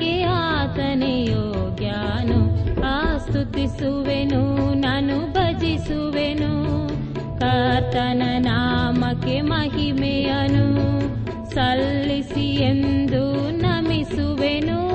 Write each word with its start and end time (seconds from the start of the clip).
ಸ್ತೋತ್ರಕ್ಕೆ 0.00 0.22
ಆತನೆಯೋ 0.22 1.76
ಆ 2.84 3.18
ಸ್ತುತಿಸುವೆನು 3.18 4.74
ನಾನು 4.74 5.32
ಭಜಿಸುವೆನು. 5.32 6.88
ಕಾತನ 7.40 8.22
ನಾಮಕ್ಕೆ 8.38 9.40
ಮಹಿಮೆಯನು. 9.40 10.70
ಸಲ್ಲಿಸಿ 11.50 12.54
ಎಂದು 12.54 13.50
ನಮಿಸುವೆನು. 13.50 14.89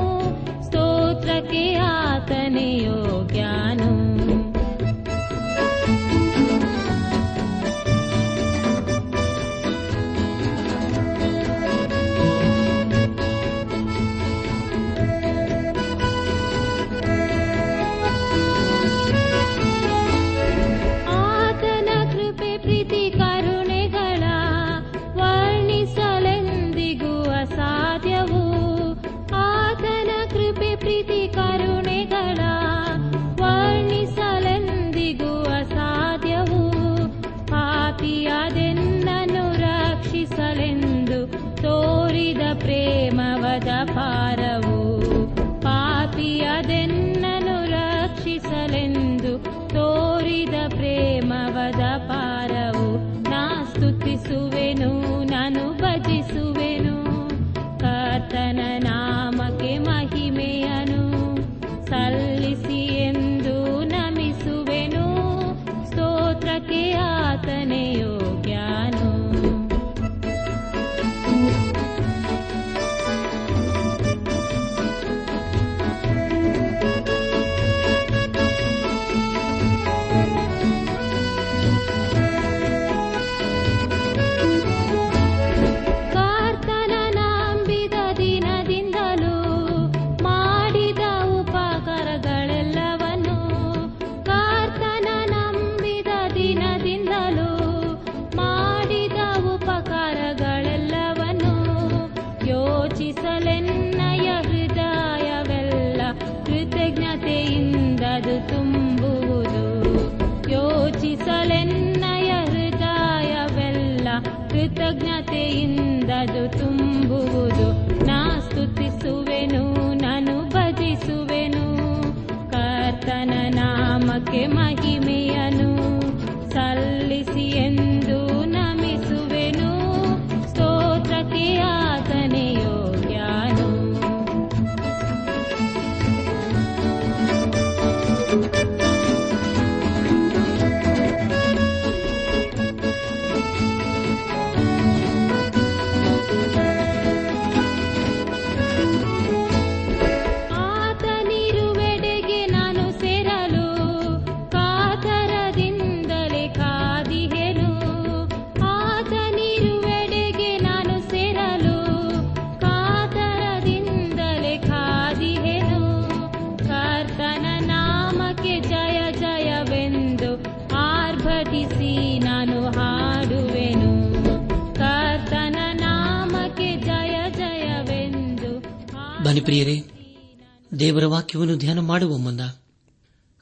ದೇವರ 181.05 181.13
ವಾಕ್ಯವನ್ನು 181.13 181.57
ಧ್ಯಾನ 181.57 181.79
ಮಾಡುವ 181.79 182.17
ಮುನ್ನ 182.17 182.41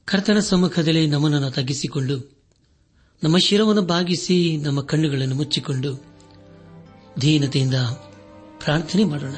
ಕರ್ತನ 0.06 0.39
ಸಮ್ಮುಖದಲ್ಲಿ 0.39 1.07
ನಮನನ್ನು 1.07 1.51
ತಗ್ಗಿಸಿಕೊಂಡು, 1.51 2.15
ನಮ್ಮ 3.24 3.38
ಶಿರವನ್ನು 3.38 3.81
ಬಾಗಿಸಿ, 3.81 4.57
ನಮ್ಮ 4.57 4.81
ಕಣ್ಣುಗಳನ್ನು 4.81 5.36
ಮುಚ್ಚಿಕೊಂಡು 5.36 5.92
ದೀನತೆಯಿಂದ 7.21 7.74
ಪ್ರಾರ್ಥನೆ 8.63 9.04
ಮಾಡೋಣ. 9.04 9.36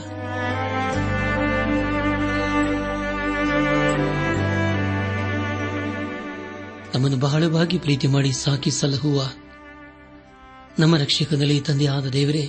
ನಮ್ಮನ್ನು 6.95 7.19
ಬಹಳವಾಗಿ 7.19 7.77
ಪ್ರೀತಿ 7.77 8.07
ಮಾಡಿ 8.07 8.31
ಸಾಕಿ 8.31 8.72
ಸಲಹುವ 8.72 9.30
ನಮ್ಮ 10.80 10.98
ರಕ್ಷಕನಲ್ಲಿ 10.98 11.62
ತಂದೆ 11.62 11.88
ಆದ 11.88 12.07
ದೇವರೇ, 12.07 12.45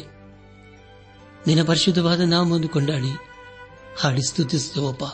ನಿನ್ನ 1.47 1.63
ಪರಿಶುದ್ಧವಾದ 1.63 2.21
ನಾಮವನ್ನು 2.21 2.69
ಕೊಂಡಾಡಿ 2.69 3.13
ಹಾಡಿ 3.99 4.23
ಸ್ತುತಿಸುತ್ತೇವಪ್ಪ. 4.29 5.05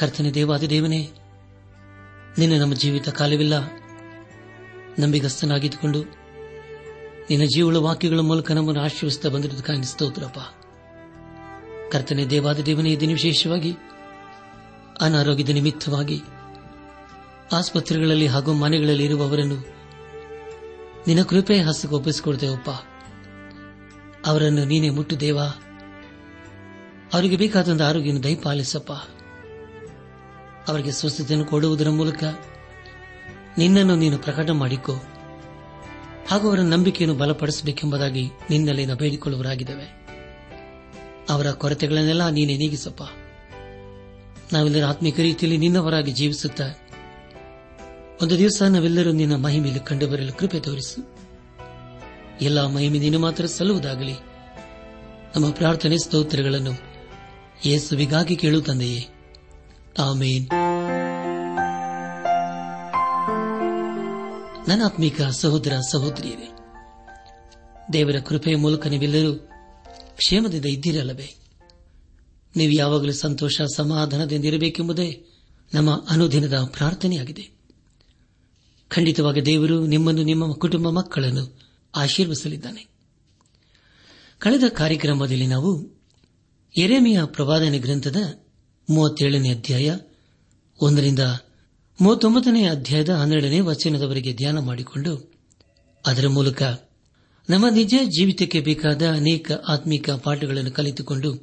ಕರ್ತನೆ 0.00 0.30
ದೇವಾದಿ 0.30 0.70
ದೇವನೇ 0.70 1.10
ನಿನ್ನ 2.38 2.60
ನಮ್ಮ 2.60 2.74
ಜೀವಿತ 2.74 3.08
ಕಾಲವಿಲ್ಲ. 3.08 3.54
ನಂಬಿಗಸ್ತನಾಗಿದ್ದುಕೊಂಡು 4.98 6.02
ನಿನ್ನ 7.30 7.44
ಜೀವಳ 7.44 7.76
ವಾಕ್ಯಗಳ 7.76 8.18
ಮೂಲಕ 8.18 8.52
ನಮ್ಮನ್ನು 8.52 8.82
ಆಶೀರ್ವಿಸುತ್ತಾ 8.82 9.28
ಬಂದಿರೋದಕ್ಕಾಗಿ 9.28 9.84
ಸ್ತೋತ್ರಪ್ಪ. 9.84 10.38
ಕರ್ತನೆ 11.92 12.26
ದೇವಾದ 12.26 12.58
ದೇವನೇ 12.58 12.96
ದಿನ 12.96 13.10
ವಿಶೇಷವಾಗಿ 13.10 13.76
ಅನಾರೋಗ್ಯದ 15.00 15.48
ನಿಮಿತ್ತವಾಗಿ 15.48 16.22
ಆಸ್ಪತ್ರೆಗಳಲ್ಲಿ 17.52 18.26
ಹಾಗೂ 18.26 18.52
ಮನೆಗಳಲ್ಲಿ 18.52 19.04
ಇರುವವರನ್ನು 19.04 19.54
ನಿನ್ನ 21.06 21.22
ಕೃಪೆ 21.22 21.60
ಹಸ್ತಕ್ಕೆ 21.60 21.96
ಒಪ್ಪಿಸಿಕೊಡ್ತೇವಪ್ಪ 21.96 22.70
ಅವರನ್ನು 24.26 24.64
ನೀನೇ 24.64 24.90
ಮುಟ್ಟು 24.90 25.20
ದೇವ. 25.20 25.40
ಅವರಿಗೆ 27.14 27.36
ಬೇಕಾದಂತಹ 27.36 27.88
ಆರೋಗ್ಯವನ್ನು 27.88 28.22
ದಯಪಾಲಿಸಪ್ಪ. 28.22 28.92
ಅವರಿಗೆ 30.70 30.92
ಸ್ವಸ್ಥತೆಯನ್ನು 30.92 31.46
ಕೊಡುವುದರ 31.46 31.88
ಮೂಲಕ 31.88 32.24
ನಿನ್ನನ್ನು 33.58 33.96
ನೀನು 33.96 34.18
ಪ್ರಕಟ 34.18 34.50
ಮಾಡಿಕೊ. 34.50 34.92
ಹಾಗೂ 36.28 36.48
ಅವರ 36.48 36.60
ನಂಬಿಕೆಯನ್ನು 36.60 37.18
ಬಲಪಡಿಸಬೇಕೆಂಬುದಾಗಿ 37.18 38.30
ನಿನ್ನಲ್ಲಿ 38.50 38.94
ಬೇಡಿಕೊಳ್ಳುವರಾಗಿದ್ದೇವೆ 38.94 40.00
ಅವರ 41.30 41.50
ಕೊರತೆಗಳನ್ನೆಲ್ಲ 41.50 42.28
ನೀನೇ 42.28 42.56
ನೀಗಿಸಪ್ಪ. 42.56 43.02
ನಾವೆಲ್ಲರೂ 44.52 44.86
ಆತ್ಮಿಕ 44.86 45.20
ರೀತಿಯಲ್ಲಿ 45.20 45.58
ನಿನ್ನವರಾಗಿ 45.58 46.12
ಜೀವಿಸುತ್ತ 46.12 46.60
ಒಂದು 48.22 48.38
ದಿವಸ 48.38 48.62
ನಾವೆಲ್ಲರೂ 48.62 49.12
ನಿನ್ನ 49.12 49.36
ಮಹಿಮೆಯಲ್ಲಿ 49.36 49.84
ಕಂಡುಬರಲು 49.84 50.32
ಕೃಪೆ 50.38 50.60
ತೋರಿಸು. 50.60 51.16
ಎಲ್ಲ 52.40 52.66
ಮಹಿಮೆ 52.66 52.98
ನೀನು 52.98 53.18
ಮಾತ್ರ 53.18 53.46
ಸಲ್ಲುವುದಾಗಲಿ. 53.46 54.14
ನಮ್ಮ 55.36 55.50
ಪ್ರಾರ್ಥನೆ 55.50 55.98
ಸ್ತೋತ್ರಗಳನ್ನು 55.98 56.70
ಯೇಸುವಿಗಾಗಿ 57.66 58.36
ಕೇಳು 58.36 58.60
ತಂದೆಯೇ. 58.60 59.19
ಆಮೇನ್. 59.98 60.48
ನನಾತ್ಮೀಕ 64.68 65.22
ಸಹೋದರ 65.22 65.78
ಸಹೋದರಿಯರೇ, 65.92 66.48
ದೇವರ 67.92 68.20
ಕೃಪೆಯ 68.20 68.56
ಮೂಲಕ 68.56 68.86
ನೀವೆಲ್ಲರೂ 68.86 69.34
ಕ್ಷೇಮದಿಂದ 70.16 70.64
ಇದ್ದಿರಲ್ಲವೇ? 70.64 71.34
ನೀವು 72.56 72.72
ಯಾವಾಗಲೂ 72.72 73.12
ಸಂತೋಷ, 73.12 73.60
ಸಮಾಧಾನದಿಂದ 73.76 74.44
ಇರಬೇಕೆಂಬುದೇ 74.44 75.26
ನಮ್ಮ 75.74 76.06
ಅನುದಿನದ 76.10 76.58
ಪ್ರಾರ್ಥನೆಯಾಗಿದೆ. 76.58 77.50
ಖಂಡಿತವಾಗಿ 78.88 79.46
ದೇವರು 79.46 79.86
ನಿಮ್ಮನ್ನು, 79.86 80.22
ನಿಮ್ಮ 80.22 80.52
ಕುಟುಂಬ 80.52 80.90
ಮಕ್ಕಳನ್ನು 80.90 81.58
ಆಶೀರ್ವಿಸಲಿದ್ದಾನೆ 81.96 82.86
ಕಳೆದ 84.38 84.62
ಕಾರ್ಯಕ್ರಮದಲ್ಲಿ 84.68 85.46
ನಾವು 85.46 86.00
ಎರೆಮೆಯ 86.78 87.20
ಪ್ರವಾದನೆ 87.24 87.78
ಗ್ರಂಥದ 87.78 88.16
ಮೂವತ್ತೇಳನೇ 88.90 89.50
ಅಧ್ಯಾಯ 89.50 89.96
ಒಂದರಿಂದ 90.82 91.18
ಮೂವತ್ತೊಂಬತ್ತನೇ 92.00 92.66
ಅಧ್ಯಾಯದ 92.66 93.08
ಹನ್ನೆರಡನೇ 93.08 93.60
ವಚನದವರೆಗೆ 93.60 94.32
ಧ್ಯಾನ 94.32 94.58
ಮಾಡಿಕೊಂಡು, 94.58 95.32
ಅದರ 96.06 96.28
ಮೂಲಕ 96.28 96.62
ನಮ್ಮ 97.50 97.68
ನಿಜ 97.68 97.94
ಜೀವಿತಕ್ಕೆ 98.04 98.60
ಬೇಕಾದ 98.60 99.06
ಅನೇಕ 99.06 99.52
ಆತ್ಮಿಕ 99.52 100.10
ಪಾಠಗಳನ್ನು 100.10 100.70
ಕಲಿತುಕೊಂಡು 100.70 101.34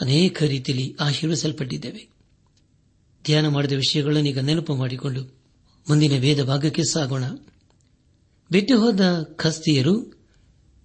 ಅನೇಕ 0.00 0.42
ರೀತಿಯಲ್ಲಿ 0.42 0.96
ಆಶೀರ್ವಿಸಲ್ಪಟ್ಟಿದ್ದೇವೆ. 1.00 2.08
ಧ್ಯಾನ 3.24 3.48
ಮಾಡಿದ 3.48 3.72
ವಿಷಯಗಳನ್ನು 3.72 4.28
ಈಗ 4.28 4.38
ನೆನಪು 4.38 4.76
ಮಾಡಿಕೊಂಡು 4.76 5.22
ಮುಂದಿನ 5.88 6.20
ವೇದ 6.20 6.42
ಭಾಗಕ್ಕೆ 6.42 6.82
ಸಾಗೋಣ. 6.82 7.24
ಬಿಟ್ಟು 8.50 8.80
ಹೋದ 8.80 9.00
ಖಸ್ತಿಯರು 9.36 9.94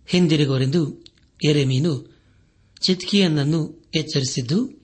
ಹಿಂದಿರುಗುವರೆಂದು 0.08 1.06
ಎರೆಮೀನು 1.46 2.18
ಚಿತ್ಕಿಯನ್ನನ್ನು 2.82 3.90
ಎಚ್ಚರಿಸಿದ್ದು 3.96 4.83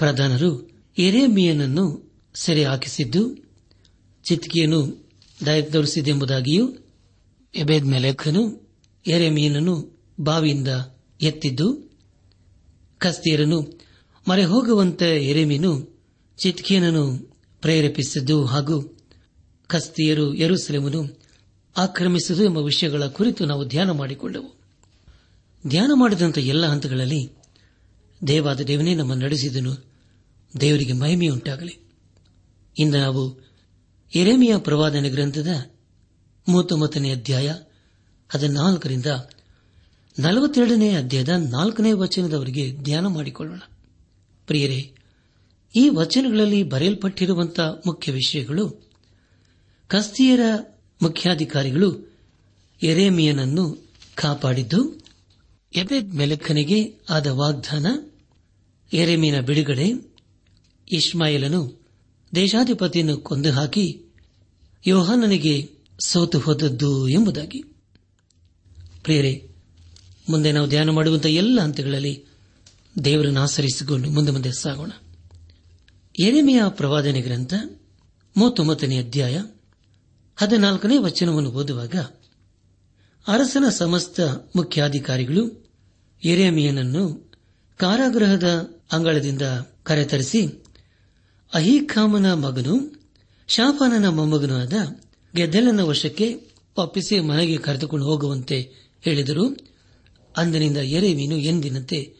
ಪ್ರಧಾನರು 0.00 0.70
ಎರೆಮಿಯನನ್ನು 0.98 2.12
ಸೆರೆ 2.34 2.64
ಹಾಕಿಸಿದ್ದು 2.64 3.36
ಚಿತ್ಕಿಯನ್ನು 4.24 5.10
ದಯತೋರಿಸಿದೆಂಬುದಾಗಿಯೂ 5.46 6.72
ಎಬೇದ್ 7.54 7.86
ಮೆಲೆಖನು 7.86 8.70
ಎರೆಮಿಯನನ್ನು 9.06 10.00
ಬಾವಿಯಿಂದ 10.20 10.68
ಎತ್ತಿದ್ದು 11.20 11.98
ಕಸ್ತಿಯರನ್ನು 12.98 13.80
ಮರೆ 14.28 14.44
ಹೋಗುವಂತೆ 14.44 15.24
ಎರೆಮೀನು 15.24 16.02
ಚಿತ್ಕಿಯನನ್ನು 16.42 17.36
ಪ್ರೇರೇಪಿಸಿದ್ದು 17.60 18.44
ಹಾಗೂ 18.44 18.98
ಕಸ್ತಿಯರು 19.66 20.34
ಯರುಸಲೆಮನು 20.34 21.20
ಆಕ್ರಮಿಸಿದ್ದು 21.76 22.44
ಎಂಬ 22.44 22.58
ವಿಷಯಗಳ 22.58 23.06
ಕುರಿತು 23.06 23.46
ನಾವು 23.46 23.68
ಧ್ಯಾನ 23.68 23.90
ಮಾಡಿಕೊಂಡೆವು. 23.90 24.54
ಧ್ಯಾನ 25.66 25.90
ಮಾಡಿದಂಥ 25.94 26.38
ಎಲ್ಲ 26.38 26.66
ಹಂತಗಳಲ್ಲಿ 26.66 27.32
ದೇವಾದ 28.26 28.60
ದೇವನೇ 28.60 28.94
ನಮ್ಮ 28.94 29.14
ನಡೆಸಿದನು. 29.14 29.89
ದೇವರಿಗೆ 30.60 30.92
ಮಹಿಮೆಯುಂಟಾಗಲಿ 30.92 31.78
ಇಂದು 32.78 32.98
ನಾವು 32.98 33.40
ಎರೆಮಿಯ 34.14 34.56
ಪ್ರವಾದನ 34.58 35.06
ಗ್ರಂಥದ 35.08 35.48
ಮೂವತ್ತೊಂಬತ್ತನೇ 36.48 37.12
ಅಧ್ಯಾಯ 37.12 37.54
ಹದಿನಾಲ್ಕರಿಂದ 38.28 39.06
ನಲವತ್ತೆರಡನೇ 40.18 40.94
ಅಧ್ಯಾಯದ 40.94 41.28
ನಾಲ್ಕನೇ 41.28 41.92
ವಚನದವರಿಗೆ 41.92 42.76
ಧ್ಯಾನ 42.76 43.06
ಮಾಡಿಕೊಳ್ಳೋಣ. 43.06 43.58
ಪ್ರಿಯರೇ, 44.46 44.92
ಈ 45.76 45.88
ವಚನಗಳಲ್ಲಿ 45.88 46.62
ಬರೆಯಲ್ಪಟ್ಟಿರುವಂತಹ 46.62 47.80
ಮುಖ್ಯ 47.86 48.12
ವಿಷಯಗಳು 48.12 48.88
ಕಸ್ತಿಯರ 49.88 50.40
ಮುಖ್ಯಾಧಿಕಾರಿಗಳು 51.02 52.14
ಎರೆಮಿಯನನ್ನು 52.82 53.88
ಕಾಪಾಡಿದ್ದು, 54.14 55.04
ಎಬೆದ್ 55.76 56.14
ಮೆಲಕ್ಕನಿಗೆ 56.14 57.00
ಆದ 57.10 57.26
ವಾಗ್ದಾನ 57.26 57.86
ಎರೆಮಿಯನ 58.92 59.40
ಬಿಡುಗಡೆ 59.40 60.09
ಇಸ್ಮಾಯಿಲನು 60.92 61.80
ದೇಶಾಧಿಪತಿಯನ್ನು 62.34 63.16
ಕೊಂದು 63.16 63.50
ಹಾಕಿ 63.50 64.02
ಯೋಹಾನನಿಗೆ 64.86 65.70
ಸೋತು 66.06 66.38
ಹೋದದ್ದು 66.38 67.08
ಎಂಬುದಾಗಿ. 67.08 67.62
ಪ್ರೇರೆ 69.02 69.48
ಮುಂದೆ 70.28 70.52
ನಾವು 70.52 70.68
ಧ್ಯಾನ 70.68 70.90
ಮಾಡುವಂತಹ 70.90 71.28
ಎಲ್ಲ 71.28 71.60
ಹಂತಗಳಲ್ಲಿ 71.60 72.24
ದೇವರನ್ನು 73.04 73.40
ಆಚರಿಸಿಕೊಂಡು 73.40 74.10
ಮುಂದೆ 74.10 74.32
ಮುಂದೆ 74.32 74.52
ಸಾಗೋಣ. 74.52 74.90
ಎರೆಮೆಯ 76.20 76.62
ಪ್ರವಾದನೆ 76.68 77.20
ಗ್ರಂಥ 77.20 77.54
ಮೂವತ್ತೊಂಬತ್ತನೇ 78.36 78.98
ಅಧ್ಯಾಯ 78.98 79.42
ಹದಿನಾಲ್ಕನೇ 80.36 80.98
ವಚನವನ್ನು 80.98 81.50
ಓದುವಾಗ 81.50 81.94
ಅರಸನ 83.28 83.68
ಸಮಸ್ತ 83.68 84.20
ಮುಖ್ಯಾಧಿಕಾರಿಗಳು 84.56 85.70
ಎರೆಮಿಯನನ್ನು 86.24 87.32
ಕಾರಾಗೃಹದ 87.76 88.70
ಅಂಗಳದಿಂದ 88.92 89.42
ಕರೆತರಿಸಿ 89.82 90.59
ಅಹೀಕಾಮನ 91.54 92.34
ಮಗನು, 92.34 93.02
ಶಾಫಾನನ 93.48 94.08
ಮೊಮ್ಮಗನೂ 94.08 94.54
ಆದ 94.54 94.72
ಗೆದ್ದಲನ 95.36 95.80
ವಶಕ್ಕೆ 95.80 96.40
ಒಪ್ಪಿಸಿ 96.76 97.20
ಮನೆಗೆ 97.20 97.56
ಕರೆದುಕೊಂಡು 97.56 98.06
ಹೋಗುವಂತೆ 98.06 98.72
ಹೇಳಿದರು. 99.02 99.56
ಅಂದಿನಿಂದ 100.36 100.76
ಎರೆಮೀನು 100.76 101.36
ಎಂದಿನಂತೆ 101.36 102.14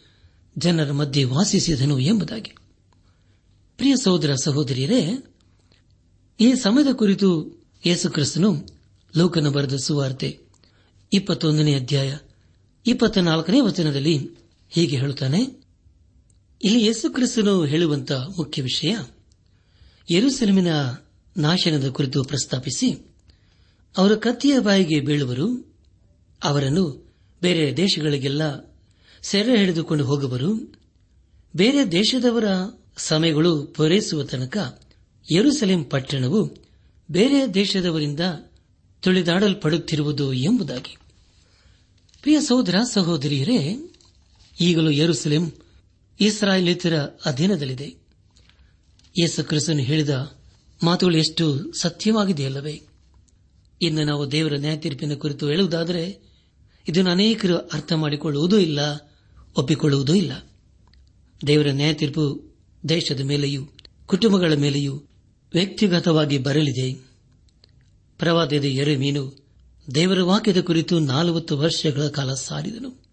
ಜನರ 0.58 0.92
ಮಧ್ಯೆ 0.92 1.25
ವಾಸಿಸಿದನು 1.25 1.99
ಎಂಬುದಾಗಿ. 1.99 2.52
ಪ್ರಿಯ 3.76 3.96
ಸಹೋದರ 3.96 4.34
ಸಹೋದರಿಯರೇ, 4.34 5.25
ಈ 6.40 6.54
ಸಮಯದ 6.54 6.94
ಕುರಿತು 6.94 7.60
ಯೇಸುಕ್ರಿಸ್ತನು 7.87 8.66
ಲೋಕನ 9.16 9.49
ಬರೆದ 9.49 9.76
ಸುವಾರ್ತೆ 9.76 10.40
ಇಪ್ಪತ್ತೊಂದನೇ 11.12 11.75
ಅಧ್ಯಾಯ 11.75 12.16
ಇಪ್ಪತ್ತ 12.87 13.18
ನಾಲ್ಕನೇ 13.18 13.60
ವಚನದಲ್ಲಿ 13.60 14.30
ಹೀಗೆ 14.70 14.96
ಹೇಳುತ್ತಾನೆ. 14.96 15.64
ಇಲ್ಲಿ 16.64 16.84
ಯೇಸುಕ್ರಿಸ್ತನು 16.87 17.64
ಹೇಳುವಂತಹ 17.64 18.26
ಮುಖ್ಯ 18.37 18.62
ವಿಷಯ 18.62 18.96
ಯರುಸೆಲಮಿನ 20.11 20.67
ನಾಶನದ 21.37 21.88
ಕುರಿತು 21.88 22.25
ಪ್ರಸ್ತಾಪಿಸಿ, 22.25 23.14
ಅವರ 23.97 24.14
ಕತ್ತಿಯ 24.14 24.59
ಬಾಯಿಗೆ 24.59 25.00
ಬೀಳುವರು, 25.00 25.76
ಅವರನ್ನು 26.45 27.12
ಬೇರೆ 27.43 27.76
ದೇಶಗಳಿಗೆಲ್ಲ 27.76 28.43
ಸೆರೆ 29.23 29.59
ಹಿಡಿದುಕೊಂಡು 29.59 30.05
ಹೋಗುವರು, 30.05 30.75
ಬೇರೆ 31.57 31.93
ದೇಶದವರ 31.93 32.45
ಸಮಯಗಳು 32.97 33.62
ಪೂರೈಸುವ 33.62 34.23
ತನಕ 34.23 34.81
ಯರುಸಲೇಂ 35.33 35.85
ಪಟ್ಟಣವು 35.85 36.67
ಬೇರೆ 37.11 37.55
ದೇಶದವರಿಂದ 37.55 38.21
ತುಳಿದಾಡಲ್ಪಡುತ್ತಿರುವುದು 39.02 40.33
ಎಂಬುದಾಗಿ. 40.33 40.97
ಪ್ರಿಯ 42.23 42.40
ಸಹೋದರ, 42.40 42.75
ಸಹೋದರಿಯರೇ, 42.93 43.76
ಈಗಲೂ 44.61 44.90
ಯರುಸಲೇಂ 44.90 45.52
ಇಸ್ರಾಯೇಲಿತರ 46.21 46.99
ಅಧೀನದಲ್ಲಿದೆ. 46.99 48.00
ಯೇಸು 49.19 49.45
ಕ್ರಿಸ್ತನು 49.45 49.79
ಹೇಳಿದ 49.79 50.38
ಮಾತುಗಳು 50.85 51.17
ಎಷ್ಟು 51.17 51.73
ಸತ್ಯವಾಗಿದೆಯಲ್ಲವೇ? 51.73 52.83
ಇನ್ನು 53.83 54.05
ನಾವು 54.05 54.33
ದೇವರ 54.33 54.52
ನ್ಯಾಯತೀರ್ಪಿನ 54.52 55.14
ಕುರಿತು 55.14 55.49
ಹೇಳುವುದಾದರೆ, 55.49 56.31
ಇದನ್ನು 56.88 57.11
ಅನೇಕರು 57.11 57.57
ಅರ್ಥ 57.57 57.93
ಮಾಡಿಕೊಳ್ಳುವುದೂ 57.93 58.59
ಇಲ್ಲ, 58.59 58.81
ಒಪ್ಪಿಕೊಳ್ಳುವುದೂ 59.57 60.14
ಇಲ್ಲ. 60.14 60.33
ದೇವರ 61.47 61.67
ನ್ಯಾಯತೀರ್ಪು 61.69 62.55
ದೇಶದ 62.88 63.21
ಮೇಲೆಯೂ, 63.21 63.69
ಕುಟುಂಬಗಳ 64.07 64.52
ಮೇಲೆಯೂ 64.55 65.02
ವ್ಯಕ್ತಿಗತವಾಗಿ 65.55 66.38
ಬರಲಿದೆ. 66.38 66.93
ಪ್ರವಾದದ 68.19 68.64
ಎರೆಮೀನು 68.64 69.47
ದೇವರ 69.95 70.23
ವಾಕ್ಯದ 70.23 70.61
ಕುರಿತು 70.61 70.99
ನಾಲ್ವತ್ತು 70.99 71.59
ವರ್ಷಗಳ 71.59 72.09
ಕಾಲ 72.09 72.35
ಸಾರಿದನು. 72.35 73.05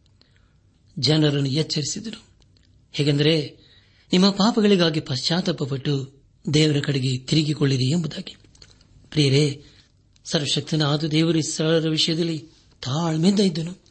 ಜನರನ್ನು 1.00 1.50
ಎಚ್ಚರಿಸಿದನು. 1.50 2.24
ಹೇಗೆಂದರೆ 2.92 3.67
ನಿಮ್ಮ 4.12 4.30
ಪಾಪಗಳಿಗಾಗಿ 4.30 5.00
ಪಶ್ಚಾತ್ತಾಪಪಟ್ಟು 5.00 6.24
ದೇವರ 6.54 6.80
ಕಡೆಗೆ 6.80 7.18
ತಿರುಗಿಕೊಳ್ಳಿರಿ 7.18 7.92
ಎಂಬುದಾಗಿ. 7.92 8.36
ಪ್ರಿಯರೇ 9.12 9.64
ಸರ್ವಶಕ್ತನ 10.26 10.82
ಆದ 10.82 11.04
ದೇವರು 11.04 11.42
ಸ್ಥಳರ 11.42 11.90
ವಿಷಯದಲ್ಲಿ 11.90 12.40
ತಾಳ್ಮೆಯಿಂದ 12.84 13.40
ಇದ್ದನು. 13.40 13.84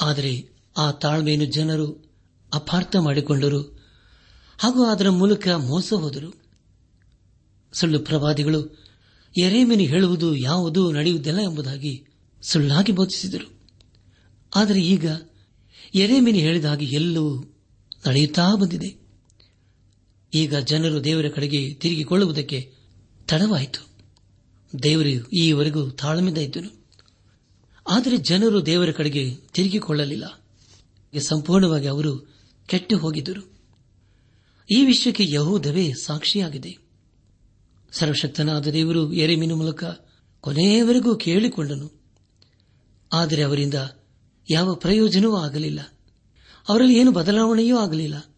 ಆದರೆ 0.00 0.48
ಆ 0.76 0.90
ತಾಳ್ಮೆಯನ್ನು 0.90 1.46
ಜನರು 1.46 2.14
ಅಪಾರ್ಥ 2.54 2.96
ಮಾಡಿಕೊಂಡರು 2.96 3.62
ಹಾಗೂ 4.58 4.84
ಅದರ 4.84 5.10
ಮೂಲಕ 5.10 5.48
ಮೋಸ 5.48 5.92
ಹೋದರು. 5.92 6.34
ಸುಳ್ಳು 7.72 8.00
ಪ್ರವಾದಿಗಳು 8.00 8.84
ಎರೇಮೆನು 9.38 9.82
ಹೇಳುವುದು 9.82 10.36
ಯಾವುದು 10.36 10.92
ನಡೆಯುವುದಿಲ್ಲ 10.92 11.40
ಎಂಬುದಾಗಿ 11.40 12.06
ಸುಳ್ಳಾಗಿ 12.42 12.92
ಬೋಧಿಸಿದರು. 12.92 13.60
ಆದರೆ 14.54 14.80
ಈಗ 14.80 15.06
ಎರೇಮಿನಿ 15.94 16.38
ಹೇಳಿದ 16.38 16.64
ಹಾಗೆ 16.64 16.86
ಎಲ್ಲವೂ 16.86 17.53
ನಡೆಯುತ್ತಾ 18.08 18.54
ಬಂದಿದೆ. 18.54 19.04
ಈಗ 20.34 20.56
ಜನರು 20.56 21.04
ದೇವರ 21.04 21.26
ಕಡೆಗೆ 21.34 21.74
ತಿರುಗಿಕೊಳ್ಳುವುದಕ್ಕೆ 21.74 22.72
ತಡವಾಯಿತು. 23.28 23.88
ದೇವರು 24.82 25.28
ಈವರೆಗೂ 25.28 25.90
ತಾಳ್ಮೆಯಿಂದ 25.90 26.38
ಇದ್ದನು. 26.38 26.84
ಆದರೆ 27.90 28.16
ಜನರು 28.16 28.66
ದೇವರ 28.66 28.90
ಕಡೆಗೆ 28.90 29.34
ತಿರುಗಿಕೊಳ್ಳಲಿಲ್ಲ. 29.34 30.44
ಸಂಪೂರ್ಣವಾಗಿ 31.18 31.86
ಅವರು 31.86 32.34
ಕೆಟ್ಟು 32.66 32.98
ಹೋಗಿದ್ದರು. 32.98 33.54
ಈ 34.74 34.84
ವಿಷಯಕ್ಕೆ 34.84 35.24
ಯಹೂದವೇ 35.30 35.92
ಸಾಕ್ಷಿಯಾಗಿದೆ. 35.92 36.78
ಸರ್ವಶಕ್ತನಾದ 37.92 38.66
ದೇವರು 38.66 39.12
ಎರೆಮಿನ 39.12 39.52
ಮೂಲಕ 39.52 39.84
ಕೊನೆಯವರೆಗೂ 40.40 41.16
ಕೇಳಿಕೊಂಡನು. 41.16 42.02
ಆದರೆ 43.12 43.42
ಅವರಿಂದ 43.42 43.74
ಯಾವ 44.50 44.74
ಪ್ರಯೋಜನವೂ 44.74 45.36
ಆಗಲಿಲ್ಲ. 45.36 45.93
ಅವರಲ್ಲಿ 46.68 46.98
ಏನು 46.98 47.12
ಬದಲಾವಣೆಯೂ 47.12 47.78
ಆಗಲಿಲ್ಲ. 47.78 48.34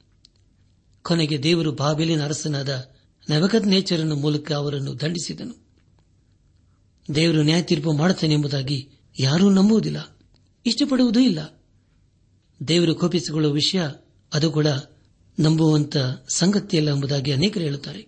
ಕೊನೆಗೆ 1.02 1.42
ದೇವರು 1.42 1.72
ಬಾಬೆಲಿನ 1.72 2.24
ಅರಸನಾದ 2.24 2.90
ನವಗದ್ 3.30 3.66
ನೇಚರನ 3.66 4.12
ಮೂಲಕ 4.12 4.52
ಅವರನ್ನು 4.52 5.00
ದಂಡಿಸಿದನು. 5.00 5.66
ದೇವರು 7.14 7.42
ನ್ಯಾಯ 7.42 7.62
ತೀರ್ಪು 7.62 7.92
ಮಾಡುತ್ತಾನೆ 7.92 8.34
ಎಂಬುದಾಗಿ 8.34 8.90
ಯಾರೂ 9.18 9.50
ನಂಬುವುದಿಲ್ಲ. 9.50 10.18
ಇಷ್ಟಪಡುವುದೂ 10.66 11.20
ಇಲ್ಲ. 11.20 11.62
ದೇವರು 12.68 12.94
ಕೋಪಿಸಿಕೊಳ್ಳುವ 12.94 13.52
ವಿಷಯ 13.52 13.82
ಅದು 14.34 14.50
ಕೂಡ 14.50 14.66
ನಂಬುವಂತ 15.40 15.96
ಸಂಗತಿಯಲ್ಲ 16.28 16.90
ಎಂಬುದಾಗಿ 16.90 17.32
ಅನೇಕರು 17.32 17.64
ಹೇಳುತ್ತಾರೆ. 17.64 18.06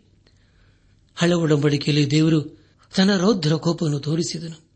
ಹಳ 1.15 1.33
ಒಡಂಬಡಿಕೆಯಲ್ಲಿ 1.33 2.11
ದೇವರು 2.11 2.67
ತನ್ನ 2.97 3.17
ರೌದ್ರ 3.17 3.53
ಕೋಪವನ್ನು 3.53 3.99
ತೋರಿಸಿದನು. 3.99 4.69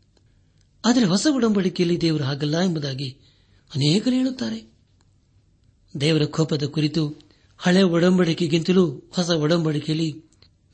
ಆದರೆ 0.85 1.05
ಹೊಸ 1.05 1.27
ಒಡಂಬಡಿಕೆಯಲ್ಲಿ 1.35 2.01
ದೇವರು 2.01 2.23
ಹಾಗಲ್ಲ 2.23 2.59
ಎಂಬುದಾಗಿ 2.59 3.09
ಅನೇಕರು 3.75 4.13
ಹೇಳುತ್ತಾರೆ. 4.13 4.72
ದೇವರ 6.01 6.25
ಕೋಪದ 6.25 6.63
ಕುರಿತು 6.63 7.21
ಹಳೆ 7.57 7.83
ಒಡಂಬಡಿಕೆಗಿಂತಲೂ 7.83 9.03
ಹೊಸ 9.11 9.29
ಒಡಂಬಡಿಕೆಯಲ್ಲಿ 9.29 10.25